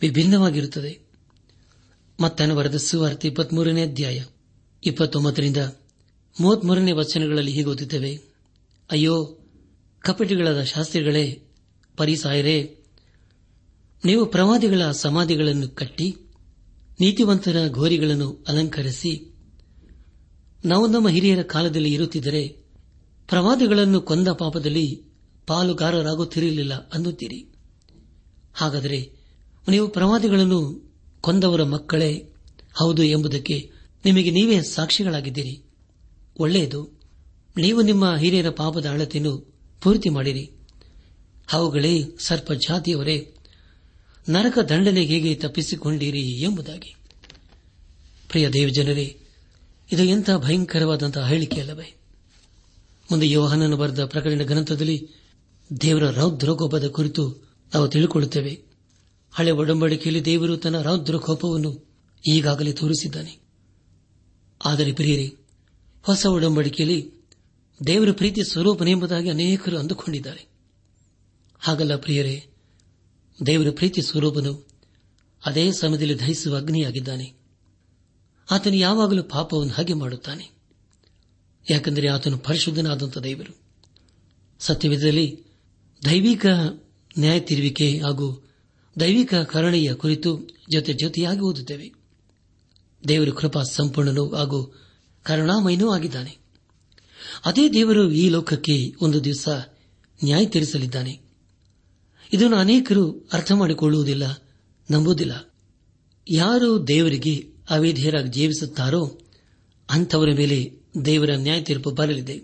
ವಿಭಿನ್ನವಾಗಿರುತ್ತದೆ. 0.01 0.99
ಮತ್ತನ 2.19 2.51
ವರದ 2.51 2.77
ಸುವಾರ್ತೆ 2.77 3.27
ಇಪ್ಪತ್ಮೂರನೇ 3.27 3.83
ಅಧ್ಯಾಯ, 3.83 4.23
ಇಪ್ಪತ್ತೊಂಬತ್ತರಿಂದ 4.83 5.57
ಮೂವತ್ಮೂರನೇ 6.41 6.91
ವಚನಗಳಲ್ಲಿ 6.91 7.51
ಹೀಗೆ 7.51 7.65
ಓದುತ್ತೇವೆ. 7.65 8.21
ಅಯ್ಯೋ, 8.91 9.37
ಕಪಟಿಗಳಾದ 9.99 10.63
ಶಾಸ್ತ್ರಿಗಳೇ, 10.63 11.43
ಪರಿಸಾಯರೇ, 11.97 12.77
ನೀವು 14.05 14.25
ಪ್ರವಾದಿಗಳ 14.25 14.91
ಸಮಾಧಿಗಳನ್ನು 14.91 15.69
ಕಟ್ಟಿ 15.69 16.15
ನೀತಿವಂತರ 16.99 17.67
ಘೋರಿಗಳನ್ನು 17.67 18.45
ಅಲಂಕರಿಸಿ, 18.47 19.35
ನಾವು 20.65 20.87
ನಮ್ಮ 20.87 21.09
ಹಿರಿಯರ 21.09 21.41
ಕಾಲದಲ್ಲಿ 21.41 21.93
ಇರುತ್ತಿದ್ದರೆ 21.93 22.47
ಪ್ರವಾದಿಗಳನ್ನು 23.27 24.01
ಕೊಂದ 24.01 24.27
ಪಾಪದಲ್ಲಿ 24.27 25.08
ಪಾಲುಗಾರರಾಗುತ್ತಿರಲಿಲ್ಲ 25.49 26.73
ಅನ್ನುತ್ತೀರಿ. 26.89 27.39
ಹಾಗಾದರೆ 28.53 28.99
ನೀವು 29.69 29.87
ಪ್ರವಾದಿಗಳನ್ನು 29.87 30.59
ಕೊಂದವರ 31.21 31.63
ಮಕ್ಕಳೇ 31.63 32.11
ಹೌದು 32.73 33.03
ಎಂಬುದಕ್ಕೆ 33.03 33.71
ನಿಮಗೆ 34.05 34.31
ನೀವೇ 34.31 34.61
ಸಾಕ್ಷಿಗಳಾಗಿದ್ದೀರಿ. 34.61 35.55
ಒಳ್ಳೆಯದು, 36.39 36.81
ನೀವು 37.57 37.81
ನಿಮ್ಮ 37.81 38.15
ಹಿರಿಯರ 38.15 38.49
ಪಾಪದ 38.49 38.85
ಅಳತೆಯನ್ನು 38.85 39.33
ಪೂರ್ತಿ 39.81 40.09
ಮಾಡಿರಿ. 40.09 40.51
ಅವುಗಳೇ 41.51 42.03
ಸರ್ಪ 42.19 42.51
ಜಾತಿಯವರೇ 42.53 43.17
ನರಕ 44.29 44.57
ದಂಡನೆ 44.59 45.01
ಹೇಗೆ 45.01 45.35
ತಪ್ಪಿಸಿಕೊಂಡಿರಿ 45.35 46.21
ಎಂಬುದಾಗಿ. 46.21 46.95
ಪ್ರಿಯ 48.29 48.49
ದೇವಜನರೇ, 48.49 49.07
ಇದು 49.91 50.03
ಎಂಥ 50.03 50.29
ಭಯಂಕರವಾದಂತಹ 50.37 51.27
ಹೇಳಿಕೆಯಲ್ಲವೇ 51.27 51.95
ಮುಂದೆ 53.11 53.29
ಯೋಹನನ್ನು 53.29 53.77
ಬರೆದ 53.77 54.05
ಪ್ರಕರಣ 54.05 54.41
ಗ್ರಂಥದಲ್ಲಿ 54.43 54.97
ದೇವರ 55.81 56.09
ರೌದ್ರಕೋಪದ 56.09 56.87
ಕುರಿತು 56.87 57.49
ನಾವು 57.73 57.87
ತಿಳಿಕೊಳ್ಳುತ್ತೇವೆ. 57.87 58.61
ಹಳೆ 59.31 59.51
ಒಡಂಬಡಿಕೆಯಲ್ಲಿ 59.51 60.25
ದೇವರು 60.25 60.57
ತನ್ನ 60.57 60.81
ರೌದ್ರಕೋಪವನ್ನು 60.81 61.85
ಈಗಾಗಲೇ 62.29 62.73
ತೋರಿಸಿದ್ದಾನೆ. 62.73 63.39
ಆದರೆ 64.65 64.93
ಪ್ರಿಯರೇ, 64.93 65.35
ಹೊಸ 66.03 66.25
ಒಡಂಬಡಿಕೆಯಲ್ಲಿ 66.25 67.13
ದೇವರ 67.87 68.11
ಪ್ರೀತಿ 68.11 68.51
ಸ್ವರೂಪನೆಂಬುದಾಗಿ 68.51 69.29
ಅನೇಕರು 69.29 69.77
ಅಂದುಕೊಂಡಿದ್ದಾರೆ. 69.77 70.45
ಹಾಗಲ್ಲ 71.59 71.95
ಪ್ರಿಯರೇ, 71.95 72.45
ದೇವರ 73.45 73.67
ಪ್ರೀತಿ 73.71 74.01
ಸ್ವರೂಪನು 74.01 74.67
ಅದೇ 75.45 75.71
ಸಮಯದಲ್ಲಿ 75.71 76.19
ದಹಿಸುವ 76.19 76.57
ಅಗ್ನಿಯಾಗಿದ್ದಾನೆ. 76.57 77.33
ಆತನು 78.51 78.75
ಯಾವಾಗಲೂ 78.75 79.23
ಪಾಪವನ್ನು 79.23 79.73
ಹಾಗೆ 79.73 79.93
ಮಾಡುತ್ತಾನೆ. 79.93 80.51
ಯಾಕೆಂದರೆ 81.69 82.07
ಆತನು 82.07 82.37
ಪರಿಶುದ್ಧನಾದಂಥ 82.37 83.17
ದೇವರು. 83.17 83.57
ಸತ್ಯವಿಧದಲ್ಲಿ 84.59 85.48
ದೈವಿಕ 86.05 86.45
ನ್ಯಾಯ 87.19 87.39
ತಿರುವಿಕೆ 87.39 87.99
ಹಾಗೂ 87.99 88.49
ದೈವಿಕ 88.99 89.35
ಕರುಣೆಯ 89.35 89.93
ಕುರಿತು 89.93 90.47
ಜೊತೆ 90.71 90.93
ಜೊತೆಯಾಗಿ 90.93 91.39
ಓದುತ್ತೇವೆ. 91.39 91.91
ದೇವರು 93.07 93.33
ಕೃಪಾ 93.33 93.63
ಸಂಪೂರ್ಣನೂ 93.63 94.29
ಹಾಗೂ 94.29 94.75
ಕರುಣಾಮಯನೂ 95.23 95.89
ಆಗಿದ್ದಾನೆ. 95.89 96.37
ಅದೇ 97.45 97.69
ದೇವರು 97.69 98.11
ಈ 98.11 98.29
ಲೋಕಕ್ಕೆ 98.29 98.95
ಒಂದು 99.01 99.23
ದಿವಸ 99.23 99.49
ನ್ಯಾಯ 100.23 100.45
ತೀರಿಸಲಿದ್ದಾನೆ. 100.45 101.19
ಇದನ್ನು 102.33 102.55
ಅನೇಕರು 102.55 103.29
ಅರ್ಥ 103.33 103.51
ಮಾಡಿಕೊಳ್ಳುವುದಿಲ್ಲ, 103.51 104.43
ನಂಬುವುದಿಲ್ಲ. 104.91 105.53
ಯಾರು 106.29 106.87
ದೇವರಿಗೆ 106.87 107.47
ಅವೇಧಿಯರಾಗಿ 107.69 108.29
ಜೀವಿಸುತ್ತಾರೋ 108.29 109.19
ಅಂಥವರ 109.89 110.29
ಮೇಲೆ 110.35 110.73
ದೇವರ 111.05 111.29
ನ್ಯಾಯ 111.35 111.61
ತೀರ್ಪು 111.61 111.91
ಬರಲಿದೆ. 111.91 112.41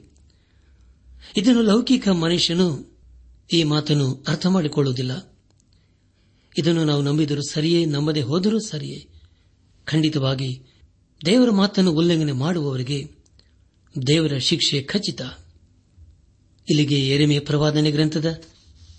ಇದನ್ನು 1.37 1.61
ಲೌಕಿಕ 1.61 2.07
ಮನುಷ್ಯನು 2.09 2.94
ಈ 3.53 3.63
ಮಾತನ್ನು 3.63 4.23
ಅರ್ಥ 4.27 4.45
ಮಾಡಿಕೊಳ್ಳುವುದಿಲ್ಲ 4.45 5.35
ಇದನ್ನು 6.57 6.83
ನಾವು 6.83 7.01
ನಂಬಿದರೂ 7.01 7.41
ಸರಿಯೇ, 7.41 7.85
ನಂಬದೆ 7.85 8.21
ಹೋದರೂ 8.21 8.59
ಸರಿಯೇ. 8.59 9.07
ಖಂಡಿತವಾಗಿ, 9.85 10.63
ದೇವರ 11.25 11.49
ಮಾತನ್ನು 11.49 11.91
ಉಲ್ಲಂಘನೆ 11.91 12.31
ಮಾಡುವವರಿಗೆ 12.31 13.11
ದೇವರ 14.07 14.37
ಶಿಕ್ಷೆ 14.37 14.81
ಖಚಿತ. 14.81 15.21
ಇಲ್ಲಿಗೆ 16.69 17.09
ಎರೆಮೆಯ 17.09 17.39
ಪ್ರವಾದನೆ 17.39 17.91
ಗ್ರಂಥದ 17.91 18.41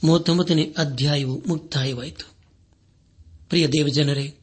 ಮೂವತ್ತೊಂಬತ್ತನೇ 0.05 0.75
ಅಧ್ಯಾಯವು 0.79 1.43
ಮುಕ್ತಾಯವಾಯಿತು. 1.49 2.35
ಪ್ರಿಯ 3.49 3.69
ದೇವಜನರೇ, 3.69 4.39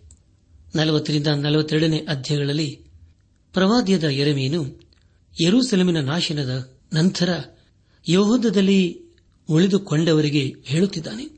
ನಲವತ್ತರಿಂದ 0.75 1.27
ನಲವತ್ತೆರಡನೇ 1.27 1.97
ಅಧ್ಯಾಯಗಳಲ್ಲಿ 1.97 2.85
ಪ್ರವಾದ್ಯದ 3.53 4.03
ಎರೆಮೀನು 4.03 4.79
ಯರೂಸೆಲಮಿನ 5.41 5.99
ನಾಶನದ 5.99 6.77
ನಂತರ 6.93 7.39
ಯಹೋದದಲ್ಲಿ 8.09 9.02
ಉಳಿದುಕೊಂಡವರಿಗೆ 9.49 10.55
ಹೇಳುತ್ತಿದ್ದಾನೆ. 10.63 11.29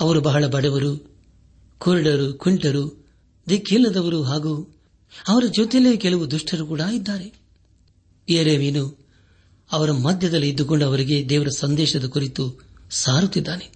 ಅವರು 0.00 0.20
ಬಹಳ 0.20 0.46
ಬಡವರು, 0.46 1.10
ಕುರುಡರು, 1.78 2.34
ಕುಂಟರು, 2.34 3.06
ದಿಕ್ಕಿಲ್ಲದವರು 3.48 4.22
ಹಾಗೂ 4.22 4.74
ಅವರ 5.28 5.44
ಜೊತೆಯಲ್ಲೇ 5.56 5.96
ಕೆಲವು 5.96 6.30
ದುಷ್ಟರು 6.30 6.66
ಕೂಡ 6.66 6.80
ಇದ್ದಾರೆ. 6.80 7.40
ಎರೆಮೀನು 8.28 9.06
ಅವರ 9.72 9.90
ಮಧ್ಯದಲ್ಲಿ 9.90 10.48
ಇದ್ದುಕೊಂಡು 10.48 10.86
ಅವರಿಗೆ 10.86 11.28
ದೇವರ 11.28 11.48
ಸಂದೇಶದ 11.56 12.04
ಕುರಿತು 12.04 12.60
ಸಾರುತ್ತಿದ್ದಾನೆ. 12.90 13.70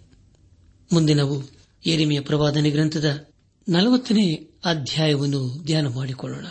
ಮುಂದಿನವು 0.93 1.39
ನಾವು 1.39 1.51
ಎರಿಮೆಯ 1.87 2.21
ಪ್ರವಾದನೆ 2.21 2.71
ಗ್ರಂಥದ 2.71 3.29
ನಲವತ್ತನೇ 3.69 4.35
ಅಧ್ಯಾಯವನ್ನು 4.65 5.63
ಧ್ಯಾನ 5.65 5.87
ಮಾಡಿಕೊಳ್ಳೋಣ. 5.87 6.47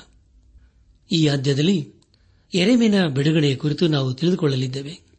ಈ 1.12 1.28
ಅಧ್ಯಾಯದಲ್ಲಿ 1.28 1.94
ಎರೆಮಿನ 2.54 3.08
ಬಿಡುಗಡೆಯ 3.08 3.56
ಕುರಿತು 3.56 3.88
ನಾವು 3.88 4.14
ತಿಳಿದುಕೊಳ್ಳಲಿದ್ದೇವೆ. 4.14 5.13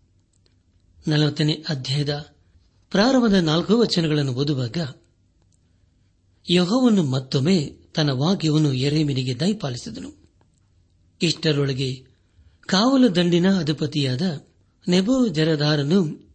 ನಲವತ್ತನೇ 1.08 1.64
ಅಧ್ಯಾಯದ 1.68 2.26
ಪ್ರಾರಂಭದ 2.90 3.32
ನಾಲ್ಕು 3.32 3.78
ವಚನಗಳನ್ನು 3.78 4.32
ಓದುವಾಗ 4.32 4.76
ಯಹೋವನ್ನು 6.50 7.02
ಮತ್ತೊಮ್ಮೆ 7.02 7.73
ತನ್ನ 7.94 8.11
ವಾಕ್ಯವನ್ನು 8.11 8.73
ಎರೆಮಿನಿಗೆ 8.73 9.40
ದಯಪಾಲಿಸಿದನು. 9.40 10.11
ಇಷ್ಟರೊಳಗೆ 11.23 12.04
ಕಾವಲು 12.66 13.16
ದಂಡಿನ 13.16 13.58
ಅಧಿಪತಿಯಾದ 13.58 14.46
ನೆಬೋ 14.88 15.28
ಜರದಾರನು 15.28 16.30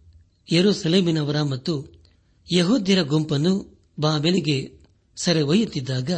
ಯರುಸಲೇಮಿನವರ 0.51 1.41
ಮತ್ತು 1.41 1.93
ಯಹೋದ್ಯರ 2.53 3.01
ಗುಂಪನ್ನು 3.01 3.79
ಬಾಬೆಲಿಗೆ 3.99 4.79
ಸೆರೆ 5.15 5.41
ಒಯ್ಯುತ್ತಿದ್ದಾಗ 5.41 6.11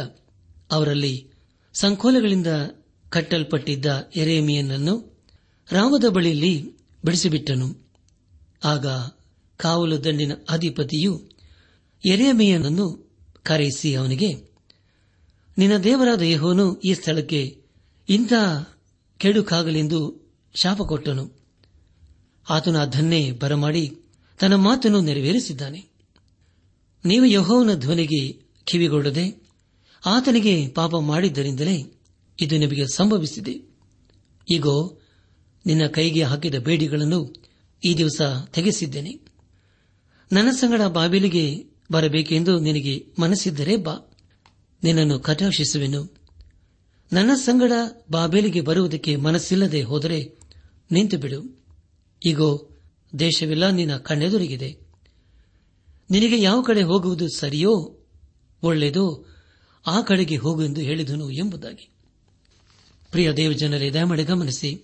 ಅವರಲ್ಲಿ 0.70 1.30
ಸಂಕೋಲೆಗಳಿಂದ 1.74 2.46
ಕಟ್ಟಲ್ಪಟ್ಟಿದ್ದ 3.08 4.10
ಎರೇಮಿಯನನ್ನು 4.16 5.24
ರಾಮದ 5.70 6.04
ಬಳಿಯಲ್ಲಿ 6.08 6.70
ಬಿಡಿಸಿಬಿಟ್ಟನು. 7.04 7.81
ಆಗ 8.64 8.86
ಕಾವಲು 9.56 10.04
ದಂಡಿನ 10.04 10.32
ಅಧಿಪತಿಯು 10.48 11.28
ಎರೆಮೆಯನನ್ನು 12.06 13.12
ಕರೆಯಿಸಿ 13.42 13.94
ಅವನಿಗೆ, 13.94 14.34
ನಿನ್ನ 15.58 15.76
ದೇವರಾದ 15.76 16.22
ಯಹೋನು 16.22 16.80
ಈ 16.80 16.94
ಸ್ಥಳಕ್ಕೆ 16.94 17.62
ಇಂಥ 18.08 18.32
ಕೆಡುಕಾಗಲೆಂದು 19.18 20.30
ಶಾಪ 20.54 20.82
ಕೊಟ್ಟನು. 20.82 21.30
ಆತನು 22.50 22.78
ಅದನ್ನೇ 22.78 23.32
ಬರಮಾಡಿ 23.32 23.98
ತನ್ನ 24.40 24.54
ಮಾತನ್ನು 24.54 25.00
ನೆರವೇರಿಸಿದ್ದಾನೆ. 25.00 25.84
ನೀವು 27.04 27.24
ಯಹೋವನ 27.24 27.74
ಧ್ವನಿಗೆ 27.74 28.32
ಕಿವಿಗೊಡದೆ 28.64 29.42
ಆತನಿಗೆ 30.06 30.68
ಪಾಪ 30.68 30.96
ಮಾಡಿದ್ದರಿಂದಲೇ 30.96 32.00
ಇದು 32.40 32.58
ನಿಮಗೆ 32.58 32.84
ಸಂಭವಿಸಿದೆ. 32.94 33.60
ಈಗೋ 34.54 34.98
ನಿನ್ನ 35.66 35.86
ಕೈಗೆ 35.86 36.22
ಹಾಕಿದ 36.22 36.54
ಬೇಡಿಗಳನ್ನು 36.54 37.41
ಈ 37.84 37.94
ದಿವಸ 37.94 38.20
ತೆಗೆಸಿದ್ದೇನೆ. 38.54 39.20
ನನ್ನ 40.32 40.50
ಸಂಗಡ 40.50 40.82
ಬಾಬಿಲಿಗೆ 40.82 41.64
ಬರಬೇಕೆಂದು 41.92 42.60
ನಿನಗೆ 42.60 43.06
ಮನಸ್ಸಿದ್ದರೆ 43.18 43.76
ಬಾ. 43.76 44.16
ನಿನ್ನನ್ನು 44.82 45.18
ಕಟಾಕ್ಷಿಸುವೆನು. 45.18 46.14
ನನ್ನ 47.12 47.30
ಸಂಗಡ 47.34 47.72
ಬಾಬೇಲಿಗೆ 48.10 48.60
ಬರುವುದಕ್ಕೆ 48.60 49.16
ಮನಸ್ಸಿಲ್ಲದೆ 49.16 49.82
ಹೋದರೆ 49.82 50.38
ನಿಂತು 50.90 51.18
ಬಿಡು 51.18 51.64
ಈಗೋ 52.26 52.70
ದೇಶವೆಲ್ಲ 53.18 53.70
ನಿನ್ನ 53.70 53.96
ಕಣ್ಣೆದುರಿಗಿದೆ. 53.96 54.78
ನಿನಗೆ 56.10 56.42
ಯಾವ 56.42 56.62
ಕಡೆ 56.62 56.82
ಹೋಗುವುದು 56.82 57.28
ಸರಿಯೋ 57.28 57.98
ಒಳ್ಳೆಯದೋ 58.62 59.26
ಆ 59.86 60.00
ಕಡೆಗೆ 60.00 60.36
ಹೋಗು 60.36 60.64
ಎಂದು 60.64 60.80
ಹೇಳಿದನು 60.80 61.30
ಎಂಬುದಾಗಿ. 61.30 61.90
ಪ್ರಿಯ 63.10 63.32
ದೇವಜನರೇ, 63.32 63.90
ದಯಮಾಡಿ 63.90 64.24
ಗಮನಿಸಿ. 64.24 64.82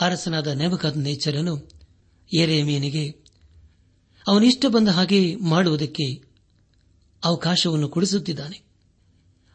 ಅರಸನಾದ 0.00 0.46
ನೇಮಕಾದ 0.46 0.96
ನೇಚರನು 0.96 1.73
ಎರೆಮೀನಿಗೆ 2.32 3.24
ಅವನಿಷ್ಟ 4.28 4.66
ಬಂದ 4.68 4.88
ಹಾಗೆ 4.88 5.36
ಮಾಡುವುದಕ್ಕೆ 5.36 6.22
ಅವಕಾಶವನ್ನು 7.24 7.88
ಕೊಡಿಸುತ್ತಿದ್ದಾನೆ. 7.88 8.62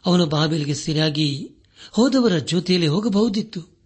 ಅವನು 0.05 0.25
ಬಾಬಿಲಿಗೆ 0.25 0.73
ಸರಿಯಾಗಿ 0.73 1.51
ಹೋದವರ 1.91 2.38
ಜೊತೆಯಲ್ಲಿ 2.38 2.88
ಹೋಗಬಹುದಿತ್ತು. 2.88 3.79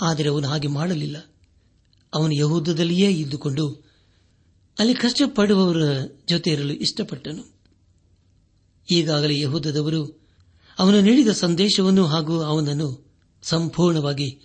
ಆದರೆ 0.00 0.28
ಅವನು 0.28 0.48
ಹಾಗೆ 0.48 0.68
ಮಾಡಲಿಲ್ಲ. 0.68 1.32
ಅವನು 2.14 2.34
ಯಹೂದದಲ್ಲಿಯೇ 2.34 3.10
ಇದ್ದುಕೊಂಡು 3.10 3.84
ಅಲ್ಲಿ 4.78 4.94
ಕಷ್ಟಪಡುವವರ 4.94 5.82
ಜೊತೆ 6.28 6.50
ಇರಲು 6.50 6.72
ಇಷ್ಟಪಟ್ಟನು. 6.72 7.54
ಈಗಾಗಲೇ 8.90 9.40
ಯಹೂದದವರು 9.40 10.28
ಅವನು 10.78 11.00
ನೀಡಿದ 11.00 11.28
ಸಂದೇಶವನ್ನು 11.28 12.06
ಹಾಗೂ 12.06 12.40
ಅವನನ್ನು 12.40 13.12
ಸಂಪೂರ್ಣವಾಗಿ 13.42 14.40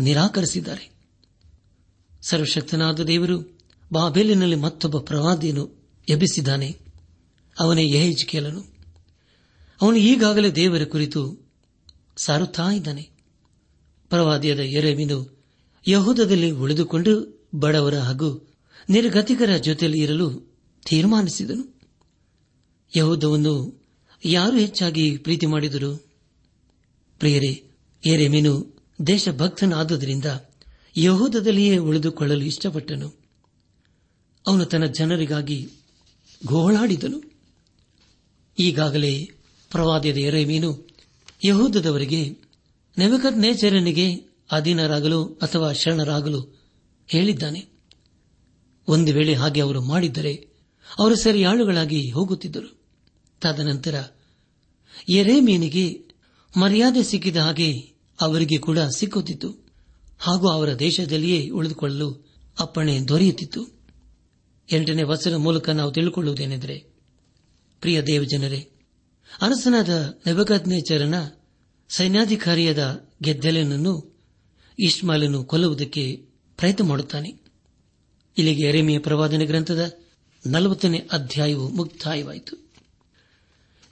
ನಿರಾಕರಿಸಿದ್ದಾರೆ. 0.00 0.99
ಸರ್ವಶಕ್ತನಾದ 2.22 3.00
ದೇವರು 3.00 3.58
ಬಾಬೆಲಿನಲ್ಲಿ 3.92 4.56
ಮತ್ತೊಬ್ಬ 4.56 4.98
ಪ್ರವಾದಿಯನ್ನು 4.98 5.88
ಎಬ್ಬಿಸಿದ್ದಾನೆ. 6.08 6.78
ಅವನೇ 7.60 7.90
ಯಹೇಜ್ಕೇಲನು. 7.90 8.64
ಅವನು 9.82 9.96
ಈಗಾಗಲೇ 9.96 10.50
ದೇವರ 10.50 10.84
ಕುರಿತು 10.84 11.50
ಸಾರುತ್ತಾ 12.16 12.70
ಇದ್ದಾನೆ. 12.70 13.10
ಪ್ರವಾದಿಯಾದ 14.08 14.58
ಎರೆಮಿನು 14.58 15.44
ಯಹೂದದಲ್ಲಿ 15.88 16.50
ಉಳಿದುಕೊಂಡು 16.50 17.44
ಬಡವರ 17.54 17.98
ಹಾಗೂ 17.98 18.52
ನಿರ್ಗತಿಕರ 18.90 19.56
ಜೊತೆಯಲ್ಲಿ 19.56 19.98
ಇರಲು 19.98 20.54
ತೀರ್ಮಾನಿಸಿದನು. 20.86 21.80
ಯಹೂದವನ್ನು 22.96 23.82
ಯಾರು 24.24 24.56
ಹೆಚ್ಚಾಗಿ 24.56 25.16
ಪ್ರೀತಿ 25.16 25.46
ಮಾಡಿದರು 25.46 26.06
ಪ್ರಿಯರೇ 27.18 27.70
ಎರೆಮೀನು 28.06 28.82
ದೇಶಭಕ್ತನಾದುದರಿಂದ 29.06 30.24
ಯಹೂದದಲ್ಲಿಯೇ 30.96 31.76
ಉಳಿದುಕೊಳ್ಳಲು 31.76 32.44
ಇಷ್ಟಪಟ್ಟನು. 32.44 33.20
ಅವನು 34.46 34.64
ತನ್ನ 34.64 34.86
ಜನರಿಗಾಗಿ 34.86 35.68
ಗೋಳಾಡಿದನು. 36.46 37.30
ಈಗಾಗಲೇ 38.58 39.30
ಪ್ರವಾದದ 39.70 40.06
ಎರೆಮೀನು 40.06 40.88
ಯಹೂದದವರಿಗೆ 41.44 42.30
ನೆವಕತ್ 42.98 43.38
ನೇಚರನಿಗೆ 43.38 44.14
ಅಧೀನರಾಗಲು 44.50 45.24
ಅಥವಾ 45.24 45.72
ಶರಣರಾಗಲು 45.72 46.60
ಹೇಳಿದ್ದಾನೆ. 47.06 47.68
ಒಂದು 48.88 49.12
ವೇಳೆ 49.12 49.34
ಹಾಗೆ 49.34 49.60
ಅವರು 49.60 49.82
ಮಾಡಿದ್ದರೆ, 49.82 50.48
ಅವರು 50.98 51.16
ಸರಿಯಾಳುಗಳಾಗಿ 51.16 52.10
ಹೋಗುತ್ತಿದ್ದರು. 52.10 52.80
ತದನಂತರ 53.40 54.04
ಎರೇಮೀನಿಗೆ 55.08 56.04
ಮರ್ಯಾದೆ 56.56 57.02
ಸಿಕ್ಕಿದ 57.02 57.36
ಹಾಗೆ 57.36 57.92
ಅವರಿಗೆ 58.20 58.58
ಕೂಡ 58.58 58.78
ಸಿಕ್ಕುತ್ತಿತ್ತು. 58.78 59.69
ಹಾಗೂ 60.20 60.48
ಅವರ 60.48 60.74
ದೇಶದಲ್ಲಿಯೇ 60.74 61.48
ಉಳಿದುಕೊಳ್ಳಲು 61.48 62.34
ಅಪ್ಪಣೆ 62.58 63.00
ದೊರೆಯುತ್ತಿತ್ತು. 63.08 63.66
ಎಂಟನೇ 64.72 65.02
ವರ್ಷದ 65.02 65.32
ಮೂಲಕ 65.32 65.68
ನಾವು 65.68 65.92
ತಿಳಿದುಕೊಳ್ಳುವುದೇನೆಂದರೆ 65.92 66.78
ಪ್ರಿಯ 67.80 68.02
ದೇವಜನರೇ, 68.02 68.68
ಅರಸನಾದ 69.40 69.88
ನೆಬಕದ್ನೇಚರನ 70.26 71.14
ಸೈನ್ಯಾಧಿಕಾರಿಯಾದ 71.88 73.08
ಗೆದ್ದೆಲನನ್ನು 73.22 74.20
ಇಸ್ಮಾಲನ್ನು 74.78 75.44
ಕೊಲ್ಲುವುದಕ್ಕೆ 75.44 76.26
ಪ್ರಯತ್ನ 76.56 76.84
ಮಾಡುತ್ತಾನೆ. 76.84 77.30
ಇಲ್ಲಿಗೆ 78.38 78.66
ಎರೆಮೆಯ 78.66 78.98
ಪ್ರವಾದನೆ 78.98 79.46
ಗ್ರಂಥದ 79.46 79.98
ನಲವತ್ತನೇ 80.46 80.98
ಅಧ್ಯಾಯವು 81.12 81.68
ಮುಕ್ತಾಯವಾಯಿತು. 81.68 82.70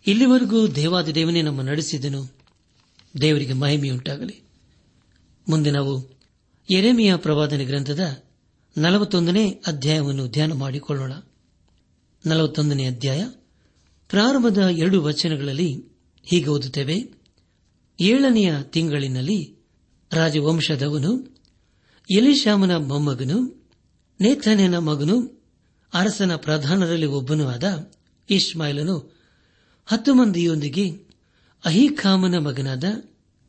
ಇಲ್ಲಿವರೆಗೂ 0.06 0.68
ದೇವಾದಿದೇವನೇ 0.68 1.42
ನಮ್ಮ 1.42 1.62
ನಡೆಸಿದನು 1.62 2.32
ದೇವರಿಗೆ 3.20 3.52
ಮಹಿಮೆಯುಂಟಾಗಲಿ. 3.52 4.42
ಮುಂದೆ 5.48 5.70
ನಾವು 5.70 6.17
ಎರೆಮಿಯ 6.70 7.16
ಪ್ರವಾದನೆ 7.16 7.64
ಗ್ರಂಥದ 7.64 8.22
ನಲವತ್ತೊಂದನೇ 8.78 9.50
ಅಧ್ಯಾಯವನ್ನು 9.66 10.28
ಧ್ಯಾನ 10.28 10.52
ಮಾಡಿಕೊಳ್ಳೋಣ. 10.52 11.12
ನಲವತ್ತೊಂದನೇ 12.26 12.86
ಅಧ್ಯಾಯ, 12.86 13.24
ಪ್ರಾರಂಭದ 14.08 14.58
ಎರಡು 14.58 15.02
ವಚನಗಳಲ್ಲಿ 15.02 15.84
ಹೀಗೆ 16.24 16.46
ಓದುತ್ತೇವೆ. 16.46 17.14
ಏಳನೆಯ 18.00 18.54
ತಿಂಗಳಿನಲ್ಲಿ 18.62 19.56
ರಾಜವಂಶದವನು 20.12 21.36
ಎಲಿಶಾಮನ 22.10 22.76
ಮೊಮ್ಮಗನು 22.76 23.68
ನೇತನೇನ 24.20 24.78
ಮಗನು, 24.78 25.46
ಅರಸನ 25.94 26.36
ಪ್ರಧಾನರಲ್ಲಿ 26.36 27.06
ಒಬ್ಬನೂ 27.06 27.46
ಆದ 27.46 27.92
ಇಸ್ಮಾಯಿಲನು 28.30 29.16
ಹತ್ತು 29.86 30.14
ಮಂದಿಯೊಂದಿಗೆ 30.14 30.90
ಅಹಿಖಾಮನ 31.64 32.38
ಮಗನಾದ 32.38 32.84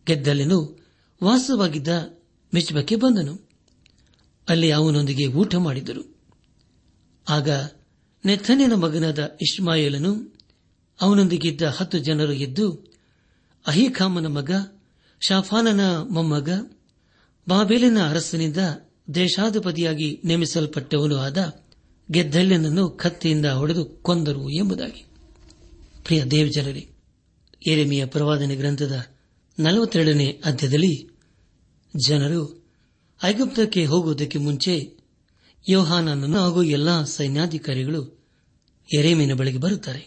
ಗೆದ್ದಲೆನು 0.06 0.88
ವಾಸವಾಗಿದ್ದ 1.24 2.19
ಮಿಚ್ಬಕ್ಕೆ 2.54 2.96
ಬಂದನು. 2.96 3.50
ಅಲ್ಲಿ 4.50 4.72
ಅವನೊಂದಿಗೆ 4.72 5.28
ಊಟ 5.28 5.56
ಮಾಡಿದರು. 5.56 6.20
ಆಗ 7.30 7.50
ನೆಥನಿನ 8.26 8.74
ಮಗನಾದ 8.74 9.20
ಇಸ್ಮಾಯಿಲನು 9.42 10.36
ಅವನೊಂದಿಗಿದ್ದ 11.02 11.62
ಹತ್ತು 11.62 12.00
ಜನರು 12.00 12.34
ಎದ್ದು 12.34 12.94
ಅಹಿಖಾಮನ 13.68 14.28
ಮಗ, 14.28 14.52
ಶಾಫಾನನ 15.20 15.98
ಮೊಮ್ಮಗ, 15.98 16.50
ಬಾಬೇಲಿನ 17.50 17.98
ಅರಸನಿಂದ 18.10 18.58
ದೇಶಾಧಿಪತಿಯಾಗಿ 19.16 20.22
ನೇಮಿಸಲ್ಪಟ್ಟವನು 20.26 21.18
ಆದ 21.18 21.64
ಗೆದ್ದಲ್ಯನನ್ನು 22.12 22.90
ಕತ್ತಿಯಿಂದ 22.90 23.46
ಹೊಡೆದು 23.46 23.86
ಕೊಂದರು 23.86 24.50
ಎಂಬುದಾಗಿ. 24.50 25.06
ಪ್ರಿಯ 26.04 26.24
ದೇವಜನರೇ 26.24 26.90
ಎರೆಮಿಯ 27.68 28.06
ಪ್ರವಾದನೆ 28.06 28.56
ಗ್ರಂಥದ 28.56 29.06
ನಲವತ್ತೆರಡನೇ 29.60 30.42
ಅಧ್ಯದಲ್ಲಿ 30.46 31.09
ಜನರು 31.96 32.70
ಐಗುಪ್ತಕ್ಕೆ 33.24 33.86
ಹೋಗುವುದಕ್ಕೆ 33.86 34.40
ಮುಂಚೆ 34.40 34.98
ಯೋಹಾನನನ್ನು 35.70 36.40
ಹಾಗೂ 36.40 36.64
ಎಲ್ಲಾ 36.64 37.04
ಸೈನ್ಯಾಧಿಕಾರಿಗಳು 37.04 38.28
ಎರೆಮಿನ 38.98 39.34
ಬಳಿಗೆ 39.34 39.58
ಬರುತ್ತಾರೆ. 39.58 40.00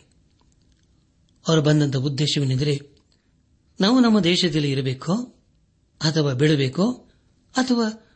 ಅವರು 1.49 1.63
ಬಂದಂತ 1.63 1.97
ಉದ್ದೇಶವೇನೆಂದರೆ, 1.97 2.81
ನಾವು 3.81 4.01
ನಮ್ಮ 4.01 4.21
ದೇಶದಲ್ಲಿ 4.21 4.71
ಇರಬೇಕೋ, 4.71 5.15
ಅಥವಾ 6.01 6.33
ಬಿಡಬೇಕೋ 6.33 6.93
ಅಥವಾ 7.57 8.07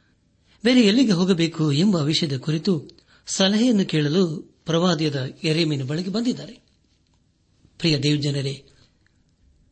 ಬೇರೆ 0.65 0.81
ಎಲ್ಲಿಗೆ 0.81 1.13
ಹೋಗಬೇಕು 1.13 1.73
ಎಂಬ 1.73 1.97
ವಿಷಯದ 1.97 2.37
ಕುರಿತು 2.37 2.89
ಸಲಹೆಯನ್ನು 3.27 3.85
ಕೇಳಲು 3.85 4.37
ಪ್ರವಾದಿಯದ 4.67 5.33
ಎರೆಮೀನ 5.45 5.85
ಬಳಿಗೆ 5.85 6.11
ಬಂದಿದ್ದಾರೆ. 6.11 6.53
ಪ್ರಿಯ 7.79 7.99
ದೇವಜನರೇ, 7.99 8.65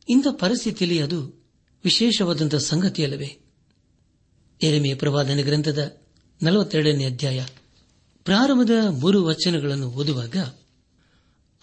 ಇಂಥ 0.09 0.27
ಪರಿಸ್ಥಿತಿಯಲ್ಲಿ 0.31 1.01
ಅದು 1.01 1.45
ವಿಶೇಷವಾದಂತಹ 1.83 2.57
ಸಂಗತಿಯಲ್ಲವೇ? 2.57 3.44
ಎರೆಮೆಯ 4.61 4.95
ಪ್ರವಾದನ 4.95 5.39
ಗ್ರಂಥದ 5.41 5.97
ನಲವತ್ತೆರಡನೇ 6.43 7.05
ಅಧ್ಯಾಯ. 7.05 7.45
ಪ್ರಾರಂಭದ 8.23 8.71
ಮೂರು 8.89 9.23
ವಚನಗಳನ್ನು 9.23 9.89
ಓದುವಾಗ, 9.89 10.37